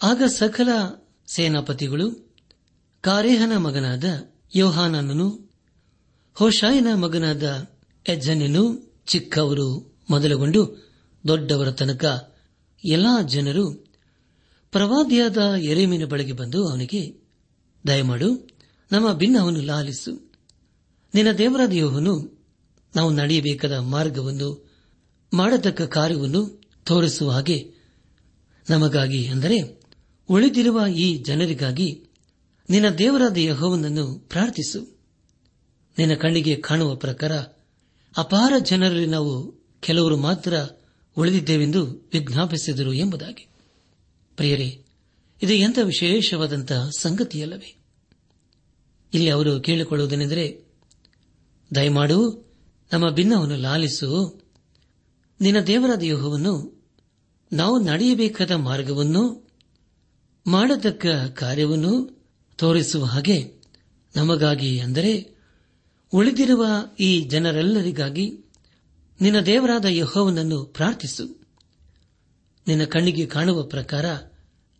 ಆಗ 0.03 0.23
ಸಕಲ 0.27 0.69
ಸೇನಾಪತಿಗಳು, 1.27 2.35
ಕಾರೇಹನ 3.01 3.57
ಮಗನಾದ 3.57 4.03
ಯೋಹಾನನನು 4.55 5.49
ಹೋಶಾಯನ 6.33 6.87
ಮಗನಾದ 6.93 7.67
ಯಜ್ಜನನು 8.09 8.93
ಚಿಕ್ಕವರು 9.07 9.95
ಮೊದಲುಗೊಂಡು 10.09 10.91
ದೊಡ್ಡವರ 11.27 11.71
ತನಕ 11.71 12.35
ಎಲ್ಲಾ 12.85 13.21
ಜನರು 13.21 13.85
ಪ್ರವಾದಿಯಾದ 14.71 15.37
ಎರೆಮಿನ 15.55 16.05
ಬಳಿಗೆ 16.05 16.31
ಬಂದು 16.31 16.67
ಅವನಿಗೆ, 16.67 17.15
ದಯಮಾಡು, 17.87 18.49
ನಮ್ಮ 18.91 19.13
ಭಿನ್ನವನ್ನು 19.13 19.61
ಲಾಲಿಸು. 19.61 20.31
ನಿನ್ನ 21.13 21.31
ದೇವರಾದ 21.31 21.73
ಯೋಹನು 21.73 22.32
ನಾವು 22.95 23.11
ನಡೆಯಬೇಕಾದ 23.11 23.73
ಮಾರ್ಗವನ್ನು, 23.73 24.71
ಮಾಡತಕ್ಕ 25.33 25.81
ಕಾರ್ಯವನ್ನು 25.81 26.61
ತೋರಿಸುವ 26.85 27.31
ಹಾಗೆ 27.31 27.71
ನಮಗಾಗಿ 28.69 29.27
ಅಂದರೆ, 29.27 29.81
ಉಳಿದಿರುವ 30.29 30.87
ಈ 30.87 31.17
ಜನರಿಗಾಗಿ 31.17 32.03
ನಿನ್ನ 32.69 32.89
ದೇವರಾದ 32.89 33.37
ಯಹೋವನನ್ನು 33.37 34.19
ಪ್ರಾರ್ಥಿಸು. 34.19 34.97
ನಿನ್ನ 35.97 36.13
ಕಣ್ಣಿಗೆ 36.13 36.55
ಕಾಣುವ 36.55 36.95
ಪ್ರಕಾರ 36.95 37.37
ಅಪಾರ 38.17 38.53
ಜನರಲ್ಲಿ 38.59 39.05
ನಾವು 39.05 39.63
ಕೆಲವರು 39.79 40.17
ಮಾತ್ರ 40.17 40.53
ಉಳಿದಿದ್ದೇವೆಂದು 41.17 41.85
ವಿಜ್ಞಾಪಿಸಿದರು 41.85 42.93
ಎಂಬುದಾಗಿ. 42.93 43.47
ಪ್ರಿಯರೇ, 44.37 44.85
ಇದು 45.43 45.53
ಎಂಥ 45.53 45.79
ವಿಶೇಷವಾದಂತಹ 45.83 46.89
ಸಂಗತಿಯಲ್ಲವೇ? 46.99 47.75
ಇಲ್ಲಿ 49.13 49.29
ಅವರು 49.29 49.59
ಕೇಳಿಕೊಳ್ಳುವುದೇನೆಂದರೆ, 49.59 50.61
ದಯಮಾಡು 51.75 52.52
ನಮ್ಮ 52.93 53.09
ಭಿನ್ನವನ್ನು 53.09 53.55
ಲಾಲಿಸು. 53.55 54.41
ನಿನ್ನ 55.41 55.59
ದೇವರಾದ 55.59 56.03
ಯೋಹವನ್ನು 56.03 56.83
ನಾವು 57.53 57.79
ನಡೆಯಬೇಕಾದ 57.79 58.51
ಮಾರ್ಗವನ್ನು, 58.51 59.49
ಮಾಡತಕ್ಕ 60.47 61.05
ಕಾರ್ಯವನ್ನು 61.39 62.23
ತೋರಿಸುವ 62.57 63.03
ಹಾಗೆ 63.03 63.53
ನಮಗಾಗಿ 64.15 64.79
ಅಂದರೆ 64.79 65.35
ಉಳಿದಿರುವ 66.13 66.65
ಈ 66.99 67.21
ಜನರೆಲ್ಲರಿಗಾಗಿ 67.21 68.39
ನಿನ್ನ 69.21 69.39
ದೇವರಾದ 69.39 69.85
ಯಹೋವನನ್ನು 69.85 70.63
ಪ್ರಾರ್ಥಿಸು. 70.63 71.41
ನಿನ್ನ 72.67 72.83
ಕಣ್ಣಿಗೆ 72.83 73.25
ಕಾಣುವ 73.25 73.63
ಪ್ರಕಾರ 73.63 74.05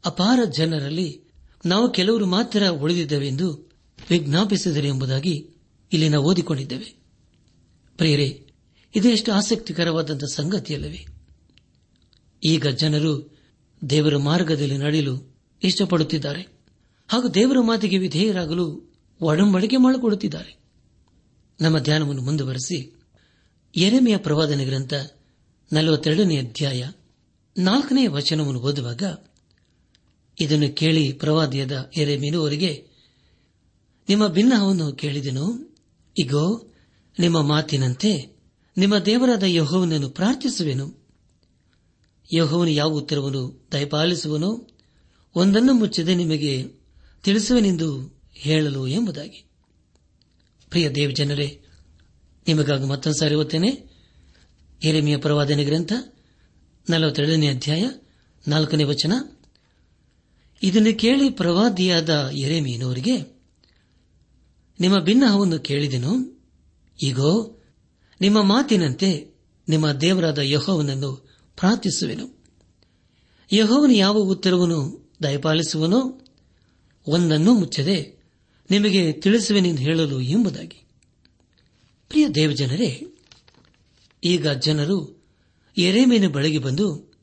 ಅಪಾರ 0.05 0.39
ಜನರಲ್ಲಿ 0.43 1.21
ನಾವು 1.65 1.91
ಕೆಲವರು 1.91 2.25
ಮಾತ್ರ 2.25 2.67
ಉಳಿದಿದ್ದೇವೆಂದು 2.67 3.71
ವಿಜ್ಞಾಪಿಸಿದರೆ 4.09 4.87
ಎಂಬುದಾಗಿ 4.87 5.49
ಇಲ್ಲಿ 5.93 6.09
ನಾವು 6.09 6.25
ಓದಿಕೊಂಡಿದ್ದೇವೆ. 6.25 7.02
ಪ್ರಿಯರೇ, 8.03 8.45
ಇದೆಷ್ಟು 8.95 9.33
ಆಸಕ್ತಿಕರವಾದಂಥ 9.33 10.23
ಸಂಗತಿಯಲ್ಲವೇ? 10.23 11.05
ಈಗ 12.43 12.67
ಜನರು 12.67 13.37
ದೇವರ 13.89 14.17
ಮಾರ್ಗದಲ್ಲಿ 14.17 14.77
ನಡೆಯಲು 14.77 15.37
ಇಷ್ಟಪಡುತ್ತಿದ್ದಾರೆ. 15.63 16.41
ಹಾಗೂ 17.07 17.27
ದೇವರ 17.27 17.57
ಮಾತಿಗೆ 17.61 17.97
ವಿಧೇಯರಾಗಲು 17.97 18.93
ಒಡಂಬಡಿಕೆ 19.21 19.77
ಮಾಡಿಕೊಡುತ್ತಿದ್ದಾರೆ. 19.77 20.57
ನಮ್ಮ 21.61 21.79
ಧ್ಯಾನವನ್ನು 21.79 22.21
ಮುಂದುವರೆಸಿ 22.21 23.01
ಎರೆಮೆಯ 23.75 24.17
ಪ್ರವಾದನೆ 24.17 24.65
ಗ್ರಂಥ 24.65 24.93
ನಲವತ್ತೆರಡನೇ 25.73 26.37
ಅಧ್ಯಾಯ 26.37 26.89
ನಾಲ್ಕನೇ 27.57 28.07
ವಚನವನ್ನು 28.07 28.59
ಓದುವಾಗ 28.59 29.03
ಇದನ್ನು 30.39 30.75
ಕೇಳಿ 30.75 31.13
ಪ್ರವಾದಿಯಾದ 31.13 31.91
ಎರೆಮೀನು 31.97 32.39
ಅವರಿಗೆ 32.39 32.87
ನಿಮ್ಮ 34.09 34.27
ಭಿನ್ನವನ್ನು 34.27 34.91
ಕೇಳಿದೆನು. 34.91 35.75
ಇಗೋ 36.17 36.69
ನಿಮ್ಮ 37.19 37.41
ಮಾತಿನಂತೆ 37.41 38.33
ನಿಮ್ಮ 38.77 38.97
ದೇವರಾದ 38.97 39.43
ಯಹೋವನನ್ನು 39.43 40.09
ಪ್ರಾರ್ಥಿಸುವೆನು. 40.09 41.07
ಯಹೋವನು 42.35 42.69
ಯಾವ 42.69 42.89
ಉತ್ತರವನ್ನು 42.89 43.67
ದಯಪಾಲಿಸುವನೋ 43.71 44.67
ಒಂದನ್ನು 45.35 45.73
ಮುಚ್ಚದೆ 45.73 46.15
ನಿಮಗೆ 46.15 46.67
ತಿಳಿಸುವೆನೆಂದು 47.23 48.21
ಹೇಳಲು 48.33 48.87
ಎಂಬುದಾಗಿ. 48.87 49.45
ಪ್ರಿಯ 50.69 50.89
ದೇವಜನರೇ, 50.89 51.61
ನಿಮಗಾಗಿ 52.47 52.85
ಮತ್ತೊಂದು 52.85 53.19
ಸಾರಿ 53.19 53.35
ಓದ್ತೇನೆ 53.35 53.93
ಎರೆಮಿಯ 54.83 55.17
ಪ್ರವಾದನೆ 55.17 55.63
ಗ್ರಂಥ, 55.63 55.93
ನಲವತ್ತೆರಡನೇ 56.89 57.47
ಅಧ್ಯಾಯ, 57.47 57.89
ನಾಲ್ಕನೇ 58.47 58.83
ವಚನ. 58.83 59.13
ಇದನ್ನು 60.63 60.99
ಕೇಳಿ 60.99 61.29
ಪ್ರವಾದಿಯಾದ 61.29 62.29
ಎರೆಮೀನವರಿಗೆ 62.29 63.41
ನಿಮ್ಮ 64.79 64.99
ಭಿನ್ನಹವನ್ನು 64.99 65.59
ಕೇಳಿದೆನು. 65.59 66.32
ಈಗೋ 67.01 67.59
ನಿಮ್ಮ 68.21 68.41
ಮಾತಿನಂತೆ 68.41 69.33
ನಿಮ್ಮ 69.69 69.91
ದೇವರಾದ 69.91 70.37
ಯಹೋವನನ್ನು 70.37 71.15
ಪ್ರಾರ್ಥಿಸುವೆನು. 71.55 72.43
ಯಹೋವನು 73.53 73.93
ಯಾವ 73.93 74.17
ಉತ್ತರವನ್ನು 74.17 75.11
ದಯಪಾಲಿಸುವನೋ 75.23 76.21
ಒಂದನ್ನು 77.07 77.53
ಮುಚ್ಚದೆ 77.53 78.23
ನಿಮಗೆ 78.69 79.13
ತಿಳಿಸುವೆನೆಂದು 79.13 79.81
ಹೇಳಲು 79.81 80.21
ಎಂಬುದಾಗಿ. 80.21 80.87
ಪ್ರಿಯ 82.09 82.27
ದೇವಜನರೇ, 82.29 83.07
ಈಗ 84.23 84.47
ಜನರು 84.47 85.23
ಎರೆಮೇನ 85.77 86.27
ಬಳಿಗೆ 86.27 86.59
ಬಂದು 86.59 87.13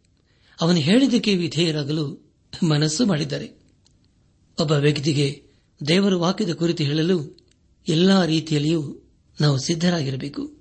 ಅವನು 0.60 0.78
ಹೇಳಿದಕ್ಕೆ 0.78 1.36
ವಿಧೇಯರಾಗಲು 1.36 2.32
ಮನಸ್ಸು 2.62 3.06
ಮಾಡಿದ್ದಾರೆ. 3.06 3.52
ಒಬ್ಬ 4.60 4.72
ವ್ಯಕ್ತಿಗೆ 4.72 5.42
ದೇವರ 5.88 6.14
ವಾಕ್ಯದ 6.14 6.52
ಕುರಿತು 6.52 6.84
ಹೇಳಲು 6.84 7.46
ಎಲ್ಲಾ 7.88 8.24
ರೀತಿಯಲ್ಲಿಯೂ 8.24 8.99
ನಾವು 9.40 9.58
ಸಿದ್ದರಾಗಿರಬೇಕು 9.58 10.52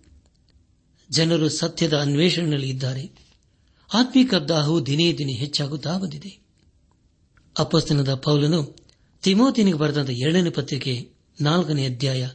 ಜನರು 1.11 1.49
ಸತ್ಯದ 1.49 1.97
ಅನ್ವೇಷಣೆಯಲ್ಲಿ 1.97 2.69
ಇದ್ದಾರೆ. 2.69 3.11
ಆತ್ಮಿಕ 3.93 4.33
ದಾಹವು 4.33 4.85
ದಿನೇ 4.85 5.13
ದಿನೇ 5.13 5.33
ಹೆಚ್ಚಾಗುತ್ತಾ 5.33 5.97
ಬಂದಿದೆ. 5.97 6.39
ಅಪಸ್ತನದ 7.59 8.13
ಪೌಲನು 8.13 8.75
ತಿಮೋತಿನಿಗೆ 9.21 9.77
ಬರೆದಂತ 9.77 10.09
ಎರಡನೇ 10.09 10.49
ಪತ್ರಿಕೆ 10.49 11.09
ನಾಲ್ಕನೇ 11.41 11.85
ಅಧ್ಯಾಯ 11.85 12.29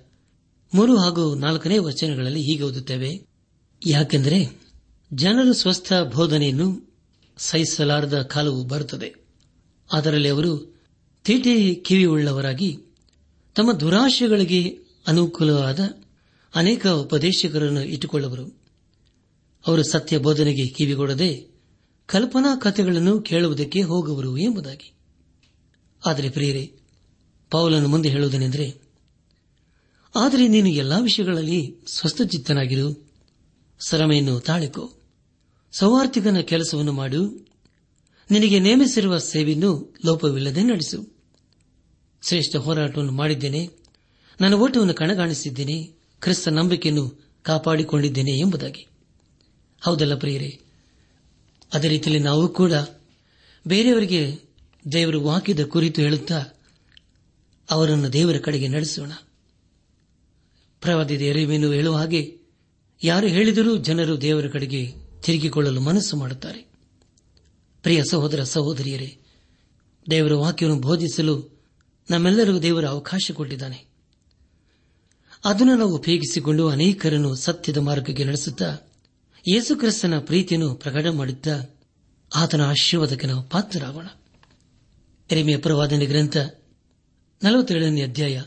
ಮೂರು 0.75 0.97
ಹಾಗೂ 0.97 1.35
ನಾಲ್ಕನೇ 1.35 1.79
ವಚನಗಳಲ್ಲಿ 1.79 2.43
ಹೀಗೆ 2.43 2.63
ಓದುತ್ತೇವೆ. 2.63 3.27
ಯಾಕೆಂದರೆ 3.87 4.61
ಜನರು 5.13 5.53
ಸ್ವಸ್ಥ 5.53 5.93
ಬೋಧನೆಯನ್ನು 5.93 6.95
ಸಹಿಸಲಾರದ 7.39 8.23
ಕಾಲವು 8.23 8.65
ಬರುತ್ತದೆ. 8.65 9.15
ಅದರಲ್ಲಿ 9.93 10.29
ಅವರು 10.29 10.83
ತೀಟೆ 11.25 11.75
ಕಿವಿಯುಳ್ಳವರಾಗಿ 11.75 12.79
ತಮ್ಮ 13.55 13.73
ದುರಾಶೆಗಳಿಗೆ 13.73 14.79
ಅನುಕೂಲವಾದ 15.07 16.04
ಅನೇಕ 16.55 16.87
ಉಪದೇಶಕರನ್ನು 16.87 17.83
ಇಟ್ಟುಕೊಳ್ಳುವರು. 17.83 18.65
ಅವರು 19.67 19.83
ಸತ್ಯ 19.83 20.19
ಬೋಧನೆಗೆ 20.19 20.67
ಕಿವಿಗೊಡದೆ 20.67 21.47
ಕಲ್ಪನಾ 22.07 22.57
ಕಥೆಗಳನ್ನು 22.57 23.21
ಕೇಳುವುದಕ್ಕೆ 23.21 23.83
ಹೋಗುವರು 23.83 24.39
ಎಂಬುದಾಗಿ. 24.39 24.93
ಆದರೆ 26.07 26.31
ಪ್ರಿಯರೇ 26.31 26.73
ಪೌಲನ್ನು 27.51 27.89
ಮುಂದೆ 27.89 28.09
ಹೇಳುವುದೇನೆಂದರೆ, 28.09 28.81
ಆದರೆ 30.15 30.49
ನೀನು 30.49 30.69
ಎಲ್ಲಾ 30.69 30.99
ವಿಷಯಗಳಲ್ಲಿ 30.99 31.77
ಸ್ವಸ್ಥಚಿತ್ತನಾಗಿರು, 31.87 33.11
ಸರಮೆಯನ್ನು 33.87 34.41
ತಾಳಿಕೋ 34.41 34.93
ಸೌವಾರ್ಥಿಕನ 35.79 36.41
ಕೆಲಸವನ್ನು 36.41 36.93
ಮಾಡು, 36.93 37.47
ನಿನಗೆ 38.31 38.61
ನೇಮಿಸಿರುವ 38.61 39.19
ಸೇವೆಯನ್ನು 39.19 39.95
ಲೋಪವಿಲ್ಲದೆ 40.05 40.63
ನಡೆಸು. 40.63 41.17
ಶ್ರೇಷ್ಠ 42.23 42.57
ಹೋರಾಟವನ್ನು 42.57 43.13
ಮಾಡಿದ್ದೇನೆ, 43.13 43.71
ನನ್ನ 44.41 44.55
ಓಟವನ್ನು 44.55 44.95
ಕಣಗಾಣಿಸಿದ್ದೇನೆ 44.95 45.94
ಕ್ರಿಸ್ತ 46.25 46.49
ನಂಬಿಕೆಯನ್ನು 46.49 47.21
ಕಾಪಾಡಿಕೊಂಡಿದ್ದೇನೆ 47.43 48.33
ಎಂಬುದಾಗಿ. 48.33 48.87
ಹೌದಲ್ಲ 49.81 50.15
ಪ್ರಿಯರೇ? 50.15 50.61
ಅದೇ 51.73 51.89
ರೀತಿಯಲ್ಲಿ 51.89 52.25
ನಾವು 52.25 52.49
ಕೂಡ 52.49 52.73
ಬೇರೆಯವರಿಗೆ 53.67 54.41
ದೇವರು 54.93 55.23
ವಾಕ್ಯದ 55.23 55.65
ಕುರಿತು 55.65 56.03
ಹೇಳುತ್ತಾ 56.03 56.45
ಅವರನ್ನು 57.71 58.13
ದೇವರ 58.13 58.39
ಕಡೆಗೆ 58.39 58.69
ನಡೆಸೋಣ. 58.69 59.13
ಪ್ರವಾದಿ 60.81 61.15
ಎರಿವೇನು 61.15 61.73
ಹೇಳುವ 61.73 61.97
ಹಾಗೆ 61.97 62.39
ಯಾರು 63.03 63.27
ಹೇಳಿದರೂ 63.27 63.77
ಜನರು 63.77 64.21
ದೇವರ 64.21 64.49
ಕಡೆಗೆ 64.49 64.93
ತಿರುಗಿಕೊಳ್ಳಲು 65.23 65.81
ಮನಸ್ಸು 65.81 66.17
ಮಾಡುತ್ತಾರೆ. 66.17 66.67
ಪ್ರಿಯ 67.83 68.05
ಸಹೋದರ, 68.11 68.43
ಸಹೋದರಿಯರೇ, 68.43 69.19
ದೇವರ 70.11 70.35
ವಾಕ್ಯವನ್ನು 70.35 70.81
ಬೋಧಿಸಲು 70.81 71.63
ನಮ್ಮೆಲ್ಲರಿಗೂ 72.11 72.59
ದೇವರ 72.59 72.85
ಅವಕಾಶ 72.85 73.31
ಕೊಟ್ಟಿದ್ದಾನೆ. 73.35 73.94
ಅದನ್ನು 75.45 75.77
ನಾವು 75.77 75.95
ಉಪಯೋಗಿಸಿಕೊಂಡು 75.95 76.69
ಅನೇಕರನ್ನು 76.69 77.35
ಸತ್ಯದ 77.35 77.77
ಮಾರ್ಗಕ್ಕೆ 77.77 78.25
ನಡೆಸುತ್ತಾ 78.25 78.77
ಯೇಸುಕ್ರಿಸ್ತನ 79.49 80.19
ಪ್ರೀತಿಯನ್ನು 80.19 80.75
ಪ್ರಕಟ 80.75 81.07
ಮಾಡಿದ್ದ 81.07 81.47
ಆತನ 82.35 82.63
ಆಶೀರ್ವಾದಕ್ಕೆ 82.63 83.27
ನಾವು 83.27 83.43
ಪಾತ್ರರಾಗೋಣ. 83.43 84.07
ಎರಿಮೆಯ 85.31 85.59
ಪ್ರವಾದನೆ 85.59 86.07
ಗ್ರಂಥ 86.07 86.37
ನಲವತ್ತೇಳನೇ 87.43 88.03
ಅಧ್ಯಾಯ 88.03 88.43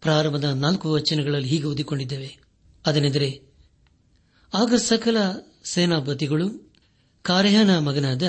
ಪ್ರಾರಂಭದ 0.00 0.44
ನಾಲ್ಕು 0.44 0.92
ವಚನಗಳಲ್ಲಿ 0.92 1.48
ಹೀಗೆ 1.48 1.64
ಓದಿಕೊಂಡಿದ್ದೇವೆ. 1.64 2.38
ಅದನೆಂದರೆ, 2.86 3.42
ಆಗ 4.54 4.74
ಸಕಲ 4.74 5.16
ಸೇನಾಪತಿಗಳು 5.64 6.72
ಕಾರ್ಯಾನ 7.22 7.78
ಮಗನಾದ 7.78 8.22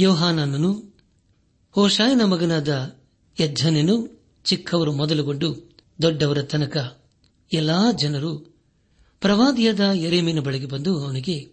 ಯೋಹಾನನನು 0.00 0.96
ಹೋಶಾಯನ 1.70 2.22
ಮಗನಾದ 2.24 2.96
ಯಜ್ಜನನು 3.40 4.24
ಚಿಕ್ಕವರು 4.44 4.92
ಮೊದಲುಗೊಂಡು 4.92 5.70
ದೊಡ್ಡವರ 6.02 6.42
ತನಕ 6.42 6.97
ಎಲ್ಲಾ 7.52 7.92
ಜನರು 7.92 8.58
ಪ್ರವಾದಿಯಾದ 9.20 9.80
ಎರೆಮೀನ 9.80 10.40
ಬಳಿಗೆ 10.40 10.66
ಬಂದು 10.66 11.04
ಅವನಿಗೆ, 11.04 11.52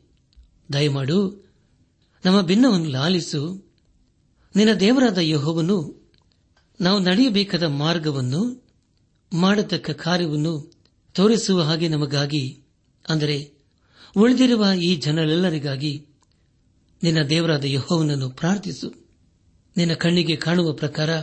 ದಯಮಾಡು, 0.73 1.45
ನಮ್ಮ 2.25 2.41
ಭಿನ್ನವನ್ನು 2.41 2.89
ಲಾಲಿಸು. 2.89 3.71
ನಿನ್ನ 4.55 4.73
ದೇವರಾದ 4.73 5.17
ಯಹೋವನ್ನು 5.17 6.09
ನಾವು 6.81 6.99
ನಡೆಯಬೇಕಾದ 6.99 7.63
ಮಾರ್ಗವನ್ನು, 7.63 8.67
ಮಾಡತಕ್ಕ 9.33 9.89
ಕಾರ್ಯವನ್ನು 9.89 10.71
ತೋರಿಸುವ 11.13 11.61
ಹಾಗೆ 11.61 11.87
ನಮಗಾಗಿ, 11.87 12.63
ಅಂದರೆ 13.09 13.51
ಉಳಿದಿರುವ 14.17 14.65
ಈ 14.83 14.95
ಜನರೆಲ್ಲರಿಗಾಗಿ 14.95 16.07
ನಿನ್ನ 17.03 17.23
ದೇವರಾದ 17.23 17.63
ಯಹೋವನನ್ನು 17.65 18.29
ಪ್ರಾರ್ಥಿಸು. 18.29 18.93
ನಿನ್ನ 19.77 19.93
ಕಣ್ಣಿಗೆ 19.93 20.35
ಕಾಣುವ 20.35 20.73
ಪ್ರಕಾರ 20.73 21.17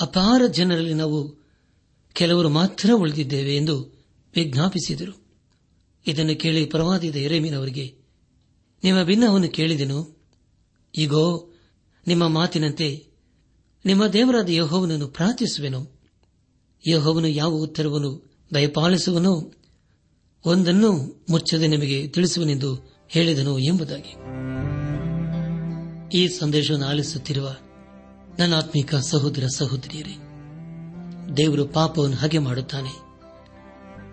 ಅಪಾರ 0.00 0.46
ಜನರಲ್ಲಿ 0.46 0.94
ನಾವು 0.94 1.39
ಕೆಲವರು 2.12 2.48
ಮಾತ್ರ 2.48 2.90
ಉಳಿದಿದ್ದೇವೆ 2.94 3.56
ಎಂದು 3.56 4.04
ವಿಜ್ಞಾಪಿಸಿದರು. 4.36 5.20
ಇದನ್ನು 6.06 6.38
ಕೇಳಿ 6.38 6.66
ಪ್ರವಾದಿದ 6.66 7.16
ಎರೆಮೀನವರಿಗೆ 7.16 7.94
ನಿಮ್ಮ 8.84 9.02
ಭಿನ್ನವನ್ನು 9.02 9.48
ಕೇಳಿದೆನು. 9.48 10.16
ಈಗೋ 10.98 11.50
ನಿಮ್ಮ 12.06 12.28
ಮಾತಿನಂತೆ 12.28 13.06
ನಿಮ್ಮ 13.86 14.06
ದೇವರಾದ 14.06 14.48
ಯಹೋವನನ್ನು 14.48 15.08
ಪ್ರಾರ್ಥಿಸುವೆನು. 15.08 16.00
ಯಹೋವನು 16.88 17.28
ಯಾವ 17.28 17.50
ಉತ್ತರವನ್ನು 17.50 18.30
ದಯಪಾಲಿಸುವನು, 18.54 19.54
ಒಂದನ್ನು 20.44 21.24
ಮುಚ್ಚದೆ 21.30 21.66
ನಿಮಗೆ 21.66 22.08
ತಿಳಿಸುವನೆಂದು 22.08 22.96
ಹೇಳಿದನು 23.08 23.58
ಎಂಬುದಾಗಿ. 23.58 24.14
ಈ 26.18 26.28
ಸಂದೇಶವನ್ನು 26.28 26.86
ಆಲಿಸುತ್ತಿರುವ 26.86 27.56
ನನ್ನ 28.38 28.54
ಆತ್ಮಿಕ 28.54 28.94
ಸಹೋದರ 28.94 29.46
ಸಹೋದರಿಯರೇ 29.46 30.29
ದೇವರು 31.36 31.64
ಪಾಪವನ್ನು 31.64 32.16
ಹಾಗೆ 32.16 32.38
ಮಾಡುತ್ತಾನೆ. 32.38 32.90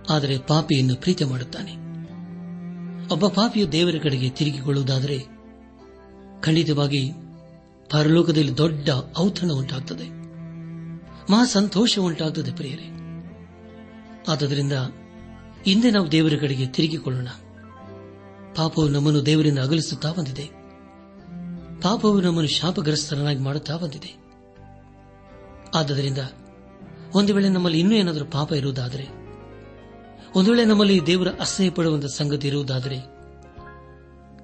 ಆದರೆ 0.09 0.39
ಪಾಪಿಯನ್ನು 0.39 0.95
ಪ್ರೀತಿ 0.95 1.23
ಮಾಡುತ್ತಾನೆ. 1.23 1.87
ಒಬ್ಬ 3.13 3.27
ಪಾಪಿಯು 3.27 3.71
ದೇವರ 3.71 3.95
ಕಡೆಗೆ 4.03 4.29
ತಿರುಗಿಕೊಳ್ಳುವುದಾದರೆ 4.29 5.19
ಖಂಡಿತವಾಗಿ 6.41 7.11
ಪರಲೋಕದಲ್ಲಿ 7.91 8.57
ದೊಡ್ಡ 8.57 8.89
ಔತಣ 9.17 9.51
ಉಂಟಾಗುತ್ತದೆ 9.51 10.17
ಮಹಾ 11.31 11.45
ಸಂತೋಷ 11.45 11.99
ಉಂಟಾಗುತ್ತದೆ 11.99 12.53
ಪ್ರಿಯರೇ. 12.53 12.93
ಆದ್ದರಿಂದ 14.27 14.73
ಹಿಂದೆ 15.65 15.91
ನಾವು 15.91 16.11
ದೇವರ 16.11 16.33
ಕಡೆಗೆ 16.41 16.67
ತಿರುಗಿಕೊಳ್ಳೋಣ. 16.67 17.27
ಪಾಪವು 18.55 18.87
ನಮ್ಮನ್ನು 18.87 19.25
ದೇವರಿಂದ 19.25 19.59
ಅಗಲಿಸುತ್ತಾ 19.59 20.11
ಬಂದಿದೆ. 20.11 20.43
ಪಾಪವು 21.81 22.21
ನಮ್ಮನ್ನು 22.21 22.49
ಶಾಪಗ್ರಸ್ತರನ್ನಾಗಿ 22.49 23.39
ಮಾಡುತ್ತಾ 23.39 23.77
ಬಂದಿದೆ. 23.77 24.15
ಆದ್ದರಿಂದ 25.75 26.17
ಒಂದು 27.15 27.35
ವೇಳೆ 27.35 27.49
ನಮ್ಮಲ್ಲಿ 27.49 27.79
ಇನ್ನೂ 27.79 27.95
ಏನಾದರೂ 27.95 28.25
ಪಾಪ 28.25 28.53
ಇರುವುದಾದರೆ, 28.53 29.07
ಒಂದು 30.35 30.51
ವೇಳೆ 30.51 30.65
ನಮ್ಮಲ್ಲಿ 30.65 31.05
ದೇವರ 31.05 31.27
ಅಸಹ್ಯ 31.39 31.69
ಪಡುವಂತಹ 31.69 32.07
ಸಂಗತಿ 32.07 32.47
ಇರುವುದಾದರೆ, 32.47 33.17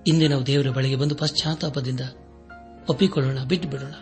ಇಂದೇ 0.08 0.28
ನಾವು 0.28 0.46
ದೇವರ 0.46 0.70
ಬಳಿಗೆ 0.70 0.96
ಬಂದು 0.96 1.16
ಪಶ್ಚಾತ್ತಾಪದಿಂದ 1.16 2.00
ಒಪ್ಪಿಕೊಳ್ಳೋಣ 2.90 3.38
ಬಿಟ್ಟು 3.44 3.70
ಬಿಡೋಣ 3.70 3.94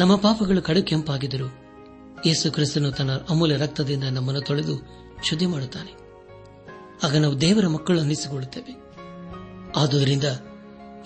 ನಮ್ಮ 0.00 0.16
ಪಾಪಗಳು 0.16 0.62
ಕಡು 0.62 0.82
ಕೆಂಪಾಗಿದ್ದರು 0.82 1.62
ಯೇಸು 2.26 2.52
ಕ್ರಿಸ್ತನು 2.52 2.92
ತನ್ನ 2.92 3.12
ಅಮೂಲ್ಯ 3.12 3.56
ರಕ್ತದಿಂದ 3.56 4.04
ನಮ್ಮನ್ನು 4.04 4.40
ತೊಳೆದು 4.40 4.82
ಶುದ್ಧಿ 5.24 5.46
ಮಾಡುತ್ತಾನೆ. 5.46 5.92
ಆಗ 7.06 7.16
ನಾವು 7.16 7.40
ದೇವರ 7.40 7.66
ಮಕ್ಕಳು 7.66 8.00
ಅನ್ನಿಸಿಕೊಳ್ಳುತ್ತೇವೆ. 8.00 8.76
ಆದುದರಿಂದ 9.76 10.24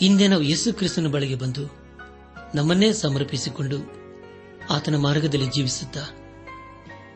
ಇಂದೇ 0.00 0.28
ನಾವು 0.28 0.42
ಯೇಸು 0.42 0.72
ಕ್ರಿಸ್ತನ 0.72 1.06
ಬಳಿಗೆ 1.06 1.34
ಬಂದು 1.34 1.76
ನಮ್ಮನ್ನೇ 2.54 2.92
ಸಮರ್ಪಿಸಿಕೊಂಡು 2.92 3.76
ಆತನ 4.70 4.96
ಮಾರ್ಗದಲ್ಲಿ 4.96 5.46
ಜೀವಿಸುತ್ತಾ 5.46 6.00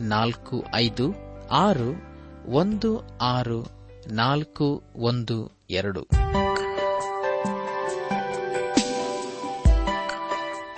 ನಾಲ್ಕು 0.00 0.64
ಐದು 0.74 1.12
ಆರು 1.48 2.14
ಒಂದು 2.50 3.18
ಆರು 3.18 3.66
ನಾಲ್ಕು 4.12 4.82
ಒಂದು 4.96 5.58
ಎರಡು. 5.70 6.00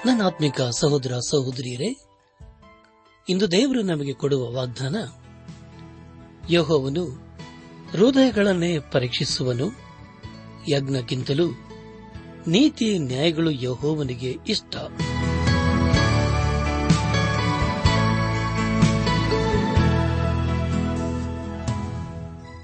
ನನ್ನ 0.06 0.22
ಆತ್ಮಿಕ 0.26 0.60
ಸಹೋದರ 0.60 1.12
ಸಹೋದರಿಯರೇ, 1.12 2.04
ಇಂದು 3.28 3.50
ದೇವರು 3.50 3.82
ನಮಗೆ 3.82 4.12
ಕೊಡುವ 4.12 4.52
ವಾಗ್ದಾನ, 4.52 4.96
ಯೋಹವನು 6.50 7.04
ಹೃದಯಗಳನ್ನೇ 7.92 8.78
ಪರೀಕ್ಷಿಸುವನು, 8.78 9.66
ಯಜ್ಞಕ್ಕಿಂತಲೂ 10.68 11.48
ನೀತಿ 12.46 12.98
ನ್ಯಾಯಗಳು 12.98 13.50
ಯಹೋವನಿಗೆ 13.50 14.36
ಇಷ್ಟ. 14.48 14.76